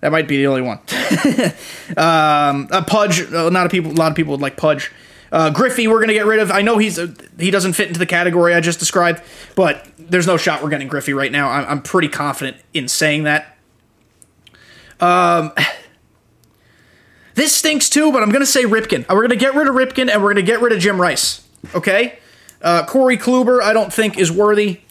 that 0.00 0.10
might 0.10 0.26
be 0.26 0.38
the 0.38 0.46
only 0.46 0.62
one. 0.62 0.78
um, 1.96 2.68
a 2.72 2.82
Pudge, 2.82 3.20
a 3.20 3.50
lot 3.50 3.66
of 3.66 3.70
people, 3.70 3.92
a 3.92 3.94
lot 3.94 4.10
of 4.10 4.16
people 4.16 4.32
would 4.32 4.40
like 4.40 4.56
Pudge. 4.56 4.90
Uh, 5.32 5.48
Griffey, 5.48 5.88
we're 5.88 6.00
gonna 6.00 6.12
get 6.12 6.26
rid 6.26 6.38
of. 6.40 6.50
I 6.50 6.60
know 6.60 6.76
he's 6.76 6.98
a, 6.98 7.12
he 7.38 7.50
doesn't 7.50 7.72
fit 7.72 7.88
into 7.88 7.98
the 7.98 8.06
category 8.06 8.54
I 8.54 8.60
just 8.60 8.78
described, 8.78 9.22
but 9.54 9.88
there's 9.98 10.26
no 10.26 10.36
shot 10.36 10.62
we're 10.62 10.68
getting 10.68 10.88
Griffey 10.88 11.14
right 11.14 11.32
now. 11.32 11.48
I'm, 11.48 11.64
I'm 11.66 11.82
pretty 11.82 12.08
confident 12.08 12.58
in 12.74 12.86
saying 12.86 13.22
that. 13.22 13.56
Um, 15.00 15.52
this 17.34 17.54
stinks 17.54 17.88
too, 17.88 18.12
but 18.12 18.22
I'm 18.22 18.30
gonna 18.30 18.44
say 18.44 18.64
Ripken. 18.64 19.08
We're 19.08 19.22
gonna 19.22 19.36
get 19.36 19.54
rid 19.54 19.68
of 19.68 19.74
Ripken, 19.74 20.10
and 20.10 20.22
we're 20.22 20.34
gonna 20.34 20.42
get 20.42 20.60
rid 20.60 20.72
of 20.72 20.78
Jim 20.80 21.00
Rice. 21.00 21.46
Okay. 21.74 22.18
Uh, 22.60 22.84
Corey 22.84 23.16
Kluber, 23.16 23.60
I 23.62 23.72
don't 23.72 23.92
think 23.92 24.18
is 24.18 24.30
worthy. 24.30 24.82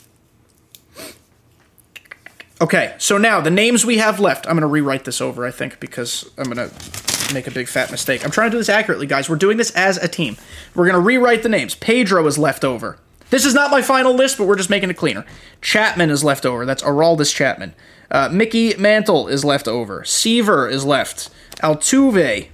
Okay, 2.62 2.94
so 3.00 3.18
now 3.18 3.42
the 3.42 3.50
names 3.50 3.86
we 3.86 3.98
have 3.98 4.20
left. 4.20 4.46
I'm 4.46 4.54
going 4.54 4.62
to 4.62 4.68
rewrite 4.68 5.04
this 5.04 5.20
over, 5.20 5.46
I 5.46 5.52
think, 5.52 5.80
because 5.80 6.30
I'm 6.38 6.44
going 6.44 6.70
to 6.70 7.34
make 7.34 7.48
a 7.48 7.52
big 7.52 7.68
fat 7.68 7.90
mistake. 7.90 8.24
I'm 8.24 8.30
trying 8.30 8.52
to 8.52 8.56
do 8.56 8.60
this 8.60 8.70
accurately, 8.70 9.08
guys. 9.08 9.28
We're 9.28 9.36
doing 9.38 9.58
this 9.58 9.72
as 9.72 9.98
a 9.98 10.08
team. 10.08 10.38
We're 10.76 10.86
going 10.86 10.94
to 10.94 11.06
rewrite 11.06 11.42
the 11.42 11.50
names. 11.50 11.74
Pedro 11.74 12.26
is 12.28 12.38
left 12.38 12.64
over. 12.64 13.00
This 13.32 13.46
is 13.46 13.56
not 13.56 13.72
my 13.72 13.82
final 13.82 14.14
list, 14.14 14.38
but 14.38 14.46
we're 14.46 14.58
just 14.58 14.70
making 14.70 14.92
it 14.92 14.98
cleaner. 14.98 15.26
Chapman 15.62 16.12
is 16.12 16.24
left 16.24 16.46
over. 16.46 16.66
That's 16.66 16.84
Aroldis 16.84 17.34
Chapman. 17.34 17.74
Uh, 18.12 18.30
Mickey 18.32 18.76
Mantle 18.76 19.28
is 19.28 19.44
left 19.44 19.68
over. 19.68 20.04
Seaver 20.04 20.68
is 20.68 20.86
left. 20.86 21.30
Altuve. 21.64 22.50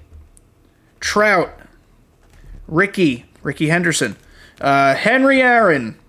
Trout. 1.01 1.59
Rickey. 2.67 3.25
Rickey 3.43 3.67
Henderson. 3.67 4.15
Uh, 4.61 4.95
Henry 4.95 5.41
Aaron. 5.41 5.99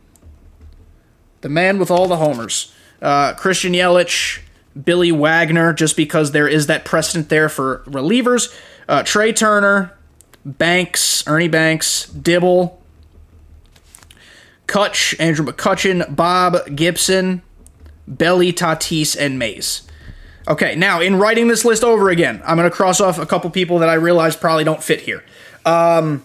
the 1.40 1.48
man 1.48 1.78
with 1.78 1.90
all 1.90 2.06
the 2.06 2.18
homers. 2.18 2.72
Uh, 3.00 3.34
Christian 3.34 3.72
Yelich, 3.72 4.40
Billy 4.82 5.12
Wagner, 5.12 5.72
just 5.72 5.96
because 5.96 6.32
there 6.32 6.48
is 6.48 6.66
that 6.66 6.84
precedent 6.84 7.28
there 7.28 7.48
for 7.48 7.82
relievers. 7.87 8.54
Uh, 8.88 9.02
Trea 9.02 9.32
Turner, 9.32 9.96
Banks, 10.44 11.26
Ernie 11.26 11.48
Banks, 11.48 12.06
Dibble, 12.08 12.80
Kutch, 14.66 15.18
Andrew 15.18 15.46
McCutchen, 15.46 16.14
Bob 16.14 16.76
Gibson, 16.76 17.42
Belly, 18.06 18.52
Tatis, 18.52 19.16
and 19.18 19.38
Mays. 19.38 19.82
Okay, 20.46 20.74
now 20.76 21.00
in 21.00 21.16
writing 21.16 21.48
this 21.48 21.64
list 21.64 21.84
over 21.84 22.08
again, 22.08 22.40
I'm 22.44 22.56
going 22.56 22.68
to 22.68 22.74
cross 22.74 23.00
off 23.00 23.18
a 23.18 23.26
couple 23.26 23.50
people 23.50 23.80
that 23.80 23.88
I 23.88 23.94
realize 23.94 24.34
probably 24.34 24.64
don't 24.64 24.82
fit 24.82 25.02
here. 25.02 25.22
Um, 25.66 26.24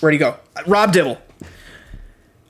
where'd 0.00 0.14
he 0.14 0.18
go? 0.18 0.36
Rob 0.66 0.92
Dibble. 0.92 1.18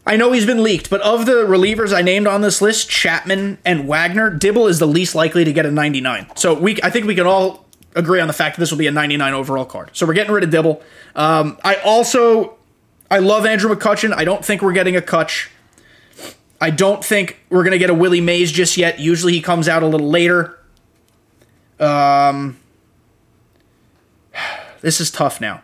I 0.09 0.17
know 0.17 0.33
he's 0.33 0.47
been 0.47 0.63
leaked, 0.63 0.89
but 0.89 1.03
of 1.03 1.27
the 1.27 1.45
relievers 1.45 1.95
I 1.95 2.01
named 2.01 2.27
on 2.27 2.41
this 2.41 2.63
list, 2.63 2.89
Chapman 2.89 3.59
and 3.63 3.87
Wagner, 3.87 4.31
Dibble 4.31 4.67
is 4.67 4.79
the 4.79 4.87
least 4.87 5.15
likely 5.15 5.45
to 5.45 5.53
get 5.53 5.67
a 5.67 5.71
99. 5.71 6.29
So 6.35 6.55
we, 6.55 6.81
I 6.83 6.89
think 6.89 7.07
we 7.07 7.15
can 7.15 7.27
all 7.27 7.67
agree 7.95 8.19
on 8.19 8.27
the 8.27 8.33
fact 8.33 8.57
that 8.57 8.61
this 8.61 8.71
will 8.71 8.79
be 8.79 8.87
a 8.87 8.91
99 8.91 9.35
overall 9.35 9.67
card. 9.67 9.91
So 9.93 10.07
we're 10.07 10.15
getting 10.15 10.33
rid 10.33 10.45
of 10.45 10.51
Dibble. 10.51 10.83
Um, 11.15 11.59
I 11.63 11.75
also, 11.85 12.57
I 13.11 13.19
love 13.19 13.45
Andrew 13.45 13.71
McCutchen. 13.75 14.15
I 14.15 14.25
don't 14.25 14.43
think 14.43 14.63
we're 14.63 14.73
getting 14.73 14.97
a 14.97 15.03
Kutch. 15.03 15.51
I 16.59 16.71
don't 16.71 17.05
think 17.05 17.39
we're 17.51 17.63
going 17.63 17.73
to 17.73 17.79
get 17.79 17.91
a 17.91 17.95
Willie 17.95 18.23
Mays 18.23 18.51
just 18.51 18.79
yet. 18.79 18.99
Usually 18.99 19.35
he 19.35 19.43
comes 19.43 19.69
out 19.69 19.83
a 19.83 19.87
little 19.87 20.09
later. 20.09 20.59
Um, 21.79 22.57
this 24.81 25.03
is 25.03 25.11
tough 25.11 25.39
now. 25.39 25.61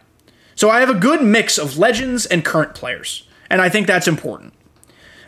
So 0.55 0.69
I 0.69 0.81
have 0.81 0.91
a 0.91 0.95
good 0.95 1.23
mix 1.23 1.57
of 1.57 1.79
legends 1.79 2.27
and 2.27 2.45
current 2.45 2.75
players 2.75 3.24
and 3.51 3.61
I 3.61 3.69
think 3.69 3.87
that's 3.87 4.09
important. 4.09 4.53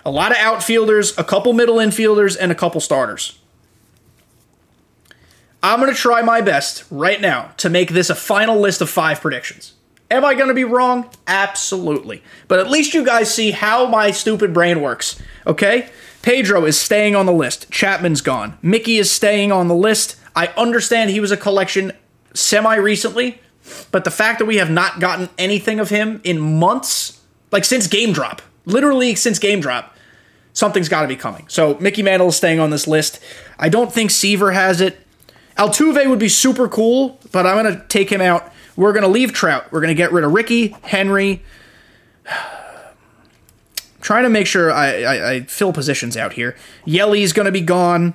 A 0.04 0.10
lot 0.10 0.30
of 0.30 0.38
outfielders, 0.38 1.16
a 1.18 1.24
couple 1.24 1.52
middle 1.52 1.76
infielders, 1.76 2.36
and 2.38 2.52
a 2.52 2.54
couple 2.54 2.80
starters. 2.80 3.38
I'm 5.62 5.80
going 5.80 5.92
to 5.92 5.98
try 5.98 6.22
my 6.22 6.40
best 6.40 6.84
right 6.90 7.20
now 7.20 7.50
to 7.56 7.68
make 7.68 7.90
this 7.90 8.08
a 8.08 8.14
final 8.14 8.60
list 8.60 8.80
of 8.80 8.88
five 8.88 9.20
predictions. 9.20 9.74
Am 10.10 10.24
I 10.24 10.34
going 10.34 10.48
to 10.48 10.54
be 10.54 10.62
wrong? 10.62 11.10
Absolutely. 11.26 12.22
But 12.46 12.60
at 12.60 12.70
least 12.70 12.94
you 12.94 13.04
guys 13.04 13.34
see 13.34 13.50
how 13.50 13.86
my 13.86 14.12
stupid 14.12 14.54
brain 14.54 14.80
works, 14.80 15.20
okay? 15.44 15.88
Pedro 16.22 16.64
is 16.64 16.78
staying 16.78 17.16
on 17.16 17.26
the 17.26 17.32
list. 17.32 17.70
Chapman's 17.70 18.20
gone. 18.20 18.58
Mickey 18.62 18.98
is 18.98 19.10
staying 19.10 19.50
on 19.50 19.66
the 19.66 19.74
list. 19.74 20.16
I 20.36 20.48
understand 20.56 21.10
he 21.10 21.20
was 21.20 21.32
a 21.32 21.36
collection 21.36 21.92
semi 22.34 22.76
recently, 22.76 23.40
but 23.90 24.04
the 24.04 24.10
fact 24.10 24.38
that 24.38 24.44
we 24.44 24.56
have 24.56 24.70
not 24.70 25.00
gotten 25.00 25.28
anything 25.38 25.80
of 25.80 25.88
him 25.88 26.20
in 26.22 26.38
months 26.38 27.15
like 27.56 27.64
since 27.64 27.86
game 27.86 28.12
drop, 28.12 28.42
literally 28.66 29.14
since 29.14 29.38
game 29.38 29.60
drop, 29.60 29.96
something's 30.52 30.90
got 30.90 31.00
to 31.00 31.08
be 31.08 31.16
coming. 31.16 31.46
So 31.48 31.78
Mickey 31.78 32.02
Mantle 32.02 32.28
is 32.28 32.36
staying 32.36 32.60
on 32.60 32.68
this 32.68 32.86
list. 32.86 33.18
I 33.58 33.70
don't 33.70 33.90
think 33.90 34.10
Seaver 34.10 34.52
has 34.52 34.82
it. 34.82 34.98
Altuve 35.56 36.06
would 36.06 36.18
be 36.18 36.28
super 36.28 36.68
cool, 36.68 37.18
but 37.32 37.46
I'm 37.46 37.64
going 37.64 37.74
to 37.74 37.82
take 37.88 38.12
him 38.12 38.20
out. 38.20 38.52
We're 38.76 38.92
going 38.92 39.04
to 39.04 39.08
leave 39.08 39.32
Trout. 39.32 39.72
We're 39.72 39.80
going 39.80 39.88
to 39.88 39.94
get 39.94 40.12
rid 40.12 40.22
of 40.22 40.34
Rickey, 40.34 40.76
Henry. 40.82 41.42
trying 44.02 44.24
to 44.24 44.28
make 44.28 44.46
sure 44.46 44.70
I, 44.70 45.02
I, 45.02 45.30
I 45.30 45.40
fill 45.44 45.72
positions 45.72 46.14
out 46.14 46.34
here. 46.34 46.56
Yelly's 46.84 47.32
going 47.32 47.46
to 47.46 47.52
be 47.52 47.62
gone. 47.62 48.12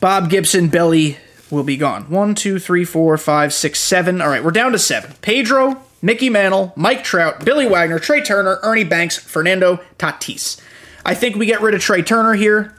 Bob 0.00 0.28
Gibson, 0.28 0.66
Belly 0.66 1.18
will 1.52 1.62
be 1.62 1.76
gone. 1.76 2.10
One, 2.10 2.34
two, 2.34 2.58
three, 2.58 2.84
four, 2.84 3.16
five, 3.16 3.54
six, 3.54 3.78
seven. 3.78 4.20
All 4.20 4.28
right, 4.28 4.42
we're 4.42 4.50
down 4.50 4.72
to 4.72 4.78
seven. 4.80 5.12
Pedro, 5.22 5.84
Mickey 6.02 6.28
Mantle, 6.28 6.72
Mike 6.74 7.04
Trout, 7.04 7.44
Billy 7.44 7.66
Wagner, 7.66 8.00
Trea 8.00 8.22
Turner, 8.22 8.58
Ernie 8.62 8.84
Banks, 8.84 9.16
Fernando 9.16 9.80
Tatis. 9.98 10.60
I 11.04 11.14
think 11.14 11.36
we 11.36 11.46
get 11.46 11.62
rid 11.62 11.74
of 11.74 11.80
Trea 11.80 12.02
Turner 12.02 12.34
here, 12.34 12.74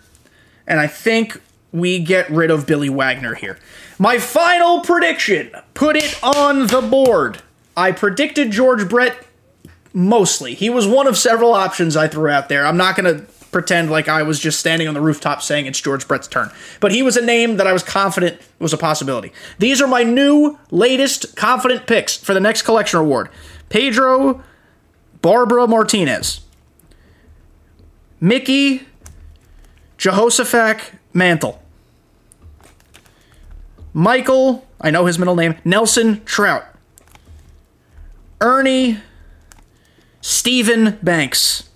and 0.67 0.79
I 0.79 0.87
think 0.87 1.41
we 1.71 1.99
get 1.99 2.29
rid 2.29 2.51
of 2.51 2.67
Billy 2.67 2.89
Wagner 2.89 3.33
here. 3.33 3.57
My 3.97 4.19
final 4.19 4.81
prediction 4.81 5.51
put 5.73 5.95
it 5.95 6.21
on 6.21 6.67
the 6.67 6.81
board. 6.81 7.41
I 7.75 7.91
predicted 7.93 8.51
George 8.51 8.87
Brett 8.87 9.25
mostly. 9.93 10.53
He 10.53 10.69
was 10.69 10.87
one 10.87 11.07
of 11.07 11.17
several 11.17 11.53
options 11.53 11.95
I 11.95 12.07
threw 12.07 12.29
out 12.29 12.49
there. 12.49 12.65
I'm 12.65 12.77
not 12.77 12.95
going 12.95 13.15
to 13.15 13.25
pretend 13.53 13.89
like 13.89 14.09
I 14.09 14.23
was 14.23 14.39
just 14.39 14.59
standing 14.59 14.87
on 14.87 14.93
the 14.93 15.01
rooftop 15.01 15.41
saying 15.41 15.65
it's 15.65 15.79
George 15.79 16.07
Brett's 16.07 16.27
turn. 16.27 16.51
But 16.79 16.91
he 16.91 17.01
was 17.01 17.15
a 17.15 17.25
name 17.25 17.57
that 17.57 17.67
I 17.67 17.73
was 17.73 17.83
confident 17.83 18.41
was 18.59 18.73
a 18.73 18.77
possibility. 18.77 19.31
These 19.59 19.81
are 19.81 19.87
my 19.87 20.03
new, 20.03 20.57
latest, 20.71 21.35
confident 21.35 21.87
picks 21.87 22.17
for 22.17 22.33
the 22.33 22.39
next 22.39 22.63
collection 22.63 22.99
award. 22.99 23.29
Pedro 23.69 24.43
Barbara 25.21 25.67
Martinez, 25.67 26.41
Mickey 28.19 28.87
Jehoshaphat 29.97 30.91
Mantle, 31.13 31.61
Michael, 33.93 34.67
I 34.81 34.91
know 34.91 35.05
his 35.05 35.17
middle 35.17 35.35
name, 35.35 35.55
Nelson 35.63 36.25
Trout, 36.25 36.65
Ernie 38.41 38.99
Stephen 40.19 40.99
Banks 41.03 41.69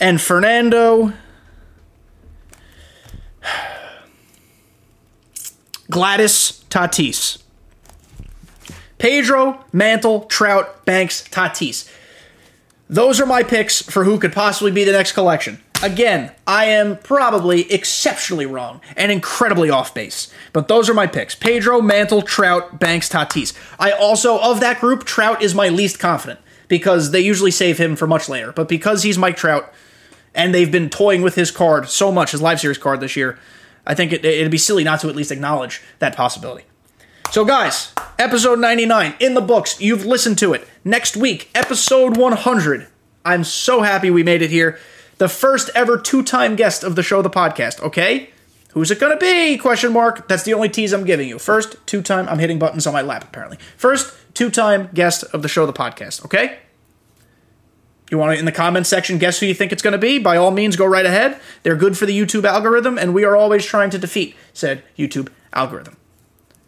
and 0.00 0.20
Fernando 0.20 1.12
Gladys 5.90 6.64
Tatis. 6.70 7.42
Pedro, 8.98 9.64
Mantle, 9.72 10.22
Trout, 10.22 10.84
Banks, 10.84 11.26
Tatis. 11.28 11.90
Those 12.90 13.20
are 13.20 13.26
my 13.26 13.42
picks 13.42 13.80
for 13.82 14.04
who 14.04 14.18
could 14.18 14.32
possibly 14.32 14.70
be 14.72 14.84
the 14.84 14.92
next 14.92 15.12
collection. 15.12 15.60
Again, 15.82 16.32
I 16.46 16.64
am 16.64 16.98
probably 16.98 17.70
exceptionally 17.72 18.46
wrong 18.46 18.80
and 18.96 19.12
incredibly 19.12 19.70
off 19.70 19.94
base, 19.94 20.32
but 20.52 20.66
those 20.66 20.90
are 20.90 20.94
my 20.94 21.06
picks 21.06 21.36
Pedro, 21.36 21.80
Mantle, 21.80 22.22
Trout, 22.22 22.80
Banks, 22.80 23.08
Tatis. 23.08 23.56
I 23.78 23.92
also, 23.92 24.40
of 24.40 24.58
that 24.60 24.80
group, 24.80 25.04
Trout 25.04 25.40
is 25.40 25.54
my 25.54 25.68
least 25.68 26.00
confident 26.00 26.40
because 26.66 27.12
they 27.12 27.20
usually 27.20 27.52
save 27.52 27.78
him 27.78 27.94
for 27.94 28.08
much 28.08 28.28
later. 28.28 28.50
But 28.52 28.68
because 28.68 29.04
he's 29.04 29.16
Mike 29.16 29.36
Trout, 29.36 29.72
and 30.34 30.54
they've 30.54 30.70
been 30.70 30.90
toying 30.90 31.22
with 31.22 31.34
his 31.34 31.50
card 31.50 31.88
so 31.88 32.12
much, 32.12 32.32
his 32.32 32.42
live 32.42 32.60
series 32.60 32.78
card 32.78 33.00
this 33.00 33.16
year. 33.16 33.38
I 33.86 33.94
think 33.94 34.12
it, 34.12 34.24
it'd 34.24 34.50
be 34.50 34.58
silly 34.58 34.84
not 34.84 35.00
to 35.00 35.08
at 35.08 35.16
least 35.16 35.32
acknowledge 35.32 35.82
that 35.98 36.14
possibility. 36.14 36.64
So, 37.30 37.44
guys, 37.44 37.92
episode 38.18 38.58
99 38.58 39.14
in 39.20 39.34
the 39.34 39.40
books. 39.40 39.80
You've 39.80 40.06
listened 40.06 40.38
to 40.38 40.54
it. 40.54 40.66
Next 40.84 41.16
week, 41.16 41.50
episode 41.54 42.16
100. 42.16 42.86
I'm 43.24 43.44
so 43.44 43.82
happy 43.82 44.10
we 44.10 44.22
made 44.22 44.40
it 44.40 44.50
here. 44.50 44.78
The 45.18 45.28
first 45.28 45.70
ever 45.74 45.98
two-time 45.98 46.56
guest 46.56 46.82
of 46.84 46.96
the 46.96 47.02
show, 47.02 47.20
the 47.20 47.30
podcast. 47.30 47.82
Okay, 47.82 48.30
who's 48.72 48.90
it 48.90 49.00
gonna 49.00 49.16
be? 49.16 49.58
Question 49.58 49.92
mark. 49.92 50.28
That's 50.28 50.44
the 50.44 50.54
only 50.54 50.68
tease 50.68 50.92
I'm 50.92 51.04
giving 51.04 51.28
you. 51.28 51.38
First 51.38 51.76
two-time. 51.86 52.28
I'm 52.28 52.38
hitting 52.38 52.58
buttons 52.58 52.86
on 52.86 52.92
my 52.92 53.02
lap 53.02 53.24
apparently. 53.24 53.58
First 53.76 54.14
two-time 54.34 54.88
guest 54.94 55.24
of 55.34 55.42
the 55.42 55.48
show, 55.48 55.66
the 55.66 55.72
podcast. 55.72 56.24
Okay. 56.24 56.58
You 58.10 58.18
want 58.18 58.32
to, 58.32 58.38
in 58.38 58.44
the 58.44 58.52
comments 58.52 58.88
section, 58.88 59.18
guess 59.18 59.38
who 59.38 59.46
you 59.46 59.54
think 59.54 59.70
it's 59.70 59.82
going 59.82 59.92
to 59.92 59.98
be? 59.98 60.18
By 60.18 60.36
all 60.36 60.50
means, 60.50 60.76
go 60.76 60.86
right 60.86 61.04
ahead. 61.04 61.40
They're 61.62 61.76
good 61.76 61.98
for 61.98 62.06
the 62.06 62.18
YouTube 62.18 62.44
algorithm, 62.44 62.98
and 62.98 63.12
we 63.12 63.24
are 63.24 63.36
always 63.36 63.64
trying 63.64 63.90
to 63.90 63.98
defeat 63.98 64.34
said 64.52 64.82
YouTube 64.96 65.28
algorithm. 65.52 65.96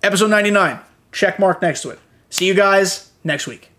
Episode 0.02 0.30
99, 0.30 0.80
check 1.12 1.38
mark 1.38 1.62
next 1.62 1.82
to 1.82 1.90
it. 1.90 1.98
See 2.28 2.46
you 2.46 2.54
guys 2.54 3.10
next 3.24 3.46
week. 3.46 3.69